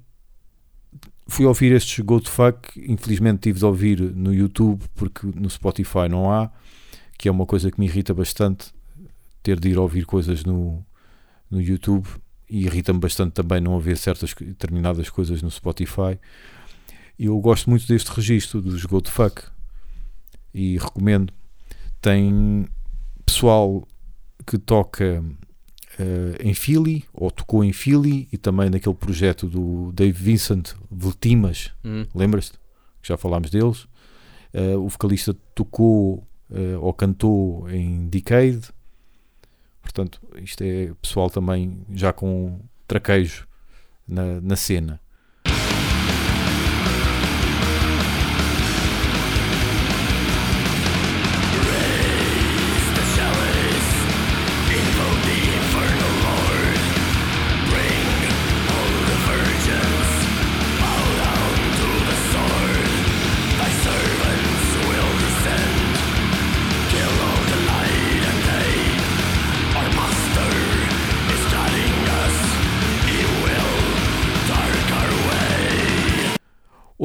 fui 1.27 1.45
ouvir 1.45 1.73
estes 1.73 2.03
Go 2.03 2.19
to 2.19 2.29
Fuck. 2.29 2.79
Infelizmente 2.89 3.41
tive 3.41 3.59
de 3.59 3.65
ouvir 3.65 3.99
no 3.99 4.33
YouTube 4.33 4.83
porque 4.95 5.27
no 5.27 5.49
Spotify 5.49 6.07
não 6.09 6.31
há. 6.31 6.49
Que 7.17 7.27
é 7.27 7.31
uma 7.31 7.45
coisa 7.45 7.69
que 7.69 7.79
me 7.79 7.85
irrita 7.85 8.13
bastante. 8.13 8.73
Ter 9.41 9.59
de 9.59 9.69
ir 9.69 9.77
ouvir 9.77 10.05
coisas 10.05 10.43
no, 10.45 10.83
no 11.51 11.61
YouTube. 11.61 12.07
E 12.49 12.65
irrita-me 12.65 12.99
bastante 12.99 13.33
também 13.33 13.59
não 13.59 13.75
haver 13.75 13.97
certas 13.97 14.33
determinadas 14.33 15.09
coisas 15.09 15.41
no 15.41 15.51
Spotify. 15.51 16.17
E 17.19 17.25
eu 17.25 17.37
gosto 17.39 17.69
muito 17.69 17.85
deste 17.87 18.09
registro 18.09 18.61
dos 18.61 18.85
Go 18.85 19.01
to 19.01 19.11
Fuck. 19.11 19.43
E 20.53 20.77
recomendo 20.77 21.33
tem 22.03 22.67
pessoal 23.25 23.87
que 24.45 24.57
toca 24.57 25.23
uh, 25.23 26.35
em 26.41 26.53
Philly 26.53 27.05
ou 27.13 27.31
tocou 27.31 27.63
em 27.63 27.71
Philly 27.71 28.27
e 28.29 28.37
também 28.37 28.69
naquele 28.69 28.93
projeto 28.93 29.47
do 29.47 29.89
Dave 29.93 30.11
Vincent 30.11 30.73
Veltimas, 30.91 31.71
Hum. 31.83 32.05
lembras-te? 32.13 32.59
Que 33.01 33.07
já 33.07 33.15
falámos 33.15 33.49
deles. 33.49 33.85
Uh, 34.53 34.77
o 34.79 34.89
vocalista 34.89 35.33
tocou 35.55 36.27
uh, 36.49 36.79
ou 36.81 36.93
cantou 36.93 37.69
em 37.69 38.05
Decade. 38.09 38.61
Portanto, 39.81 40.21
isto 40.41 40.61
é 40.61 40.93
pessoal 41.01 41.29
também 41.29 41.85
já 41.93 42.11
com 42.11 42.59
traquejo 42.85 43.47
na, 44.05 44.41
na 44.41 44.57
cena. 44.57 44.99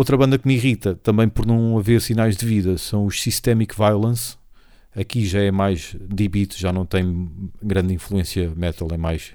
Outra 0.08 0.16
banda 0.16 0.38
que 0.38 0.48
me 0.48 0.54
irrita, 0.54 0.94
também 0.94 1.28
por 1.28 1.44
não 1.44 1.76
haver 1.76 2.00
sinais 2.00 2.34
de 2.34 2.46
vida, 2.46 2.78
são 2.78 3.04
os 3.04 3.20
Systemic 3.20 3.76
Violence. 3.76 4.38
Aqui 4.96 5.26
já 5.26 5.40
é 5.40 5.50
mais 5.50 5.94
D-beat, 6.00 6.58
já 6.58 6.72
não 6.72 6.86
tem 6.86 7.30
grande 7.62 7.92
influência 7.92 8.50
metal, 8.56 8.88
é 8.90 8.96
mais, 8.96 9.34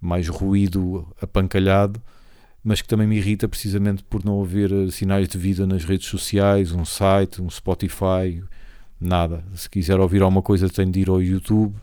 mais 0.00 0.26
ruído 0.26 1.06
apancalhado, 1.20 2.00
mas 2.64 2.80
que 2.80 2.88
também 2.88 3.06
me 3.06 3.18
irrita 3.18 3.46
precisamente 3.46 4.02
por 4.02 4.24
não 4.24 4.42
haver 4.42 4.72
eh, 4.72 4.90
sinais 4.90 5.28
de 5.28 5.36
vida 5.36 5.66
nas 5.66 5.84
redes 5.84 6.06
sociais, 6.06 6.72
um 6.72 6.86
site, 6.86 7.42
um 7.42 7.50
Spotify, 7.50 8.42
nada. 8.98 9.44
Se 9.54 9.68
quiser 9.68 10.00
ouvir 10.00 10.22
alguma 10.22 10.40
coisa 10.40 10.66
tem 10.70 10.90
de 10.90 11.00
ir 11.00 11.10
ao 11.10 11.22
YouTube 11.22 11.76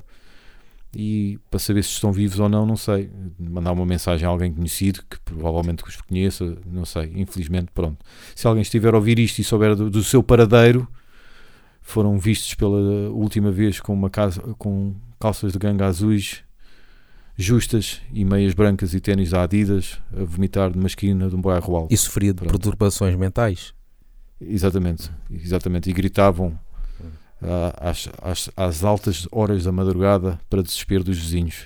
e 0.96 1.40
para 1.50 1.60
saber 1.60 1.84
se 1.84 1.92
estão 1.92 2.12
vivos 2.12 2.40
ou 2.40 2.50
não, 2.50 2.66
não 2.66 2.76
sei. 2.76 3.10
Mandar 3.40 3.72
uma 3.72 3.86
mensagem 3.86 4.28
a 4.28 4.30
alguém 4.30 4.54
conhecido 4.54 5.02
que 5.10 5.20
provavelmente 5.22 5.84
os 5.84 5.96
conheça, 6.02 6.58
não 6.66 6.86
sei. 6.86 7.12
Infelizmente, 7.16 7.72
pronto. 7.74 7.98
Se 8.36 8.46
alguém 8.46 8.62
estiver 8.62 8.94
a 8.94 8.98
ouvir 8.98 9.18
isto 9.18 9.40
e 9.40 9.44
souber 9.44 9.76
do, 9.76 9.90
do 9.90 10.04
seu 10.04 10.22
paradeiro, 10.22 10.88
foram 11.82 12.18
vistos 12.20 12.54
pela 12.54 13.10
última 13.10 13.52
vez 13.52 13.80
com 13.80 13.94
uma 13.94 14.10
casa 14.10 14.42
com 14.58 14.94
calças 15.20 15.54
de 15.54 15.60
ganga 15.60 15.86
azuis 15.86 16.44
justas 17.38 18.02
e 18.14 18.26
meias 18.26 18.54
brancas 18.54 18.94
e 18.94 19.00
ténis 19.00 19.32
da 19.32 19.44
Adidas 19.44 20.00
a 20.16 20.24
vomitar 20.24 20.76
numa 20.76 20.88
esquina 20.88 21.30
de 21.30 21.36
um 21.36 21.42
bairro 21.42 21.76
alto. 21.76 21.94
E 21.94 21.98
sofria 21.98 22.34
de 22.34 22.42
Pronto. 22.42 22.52
perturbações 22.52 23.16
mentais. 23.16 23.74
Exatamente, 24.40 25.12
exatamente. 25.30 25.90
E 25.90 25.94
gritavam 25.94 26.58
às, 27.78 28.10
às, 28.22 28.50
às 28.56 28.84
altas 28.84 29.28
horas 29.32 29.64
da 29.64 29.72
madrugada 29.72 30.40
para 30.50 30.62
desespero 30.62 31.04
dos 31.04 31.18
vizinhos. 31.18 31.66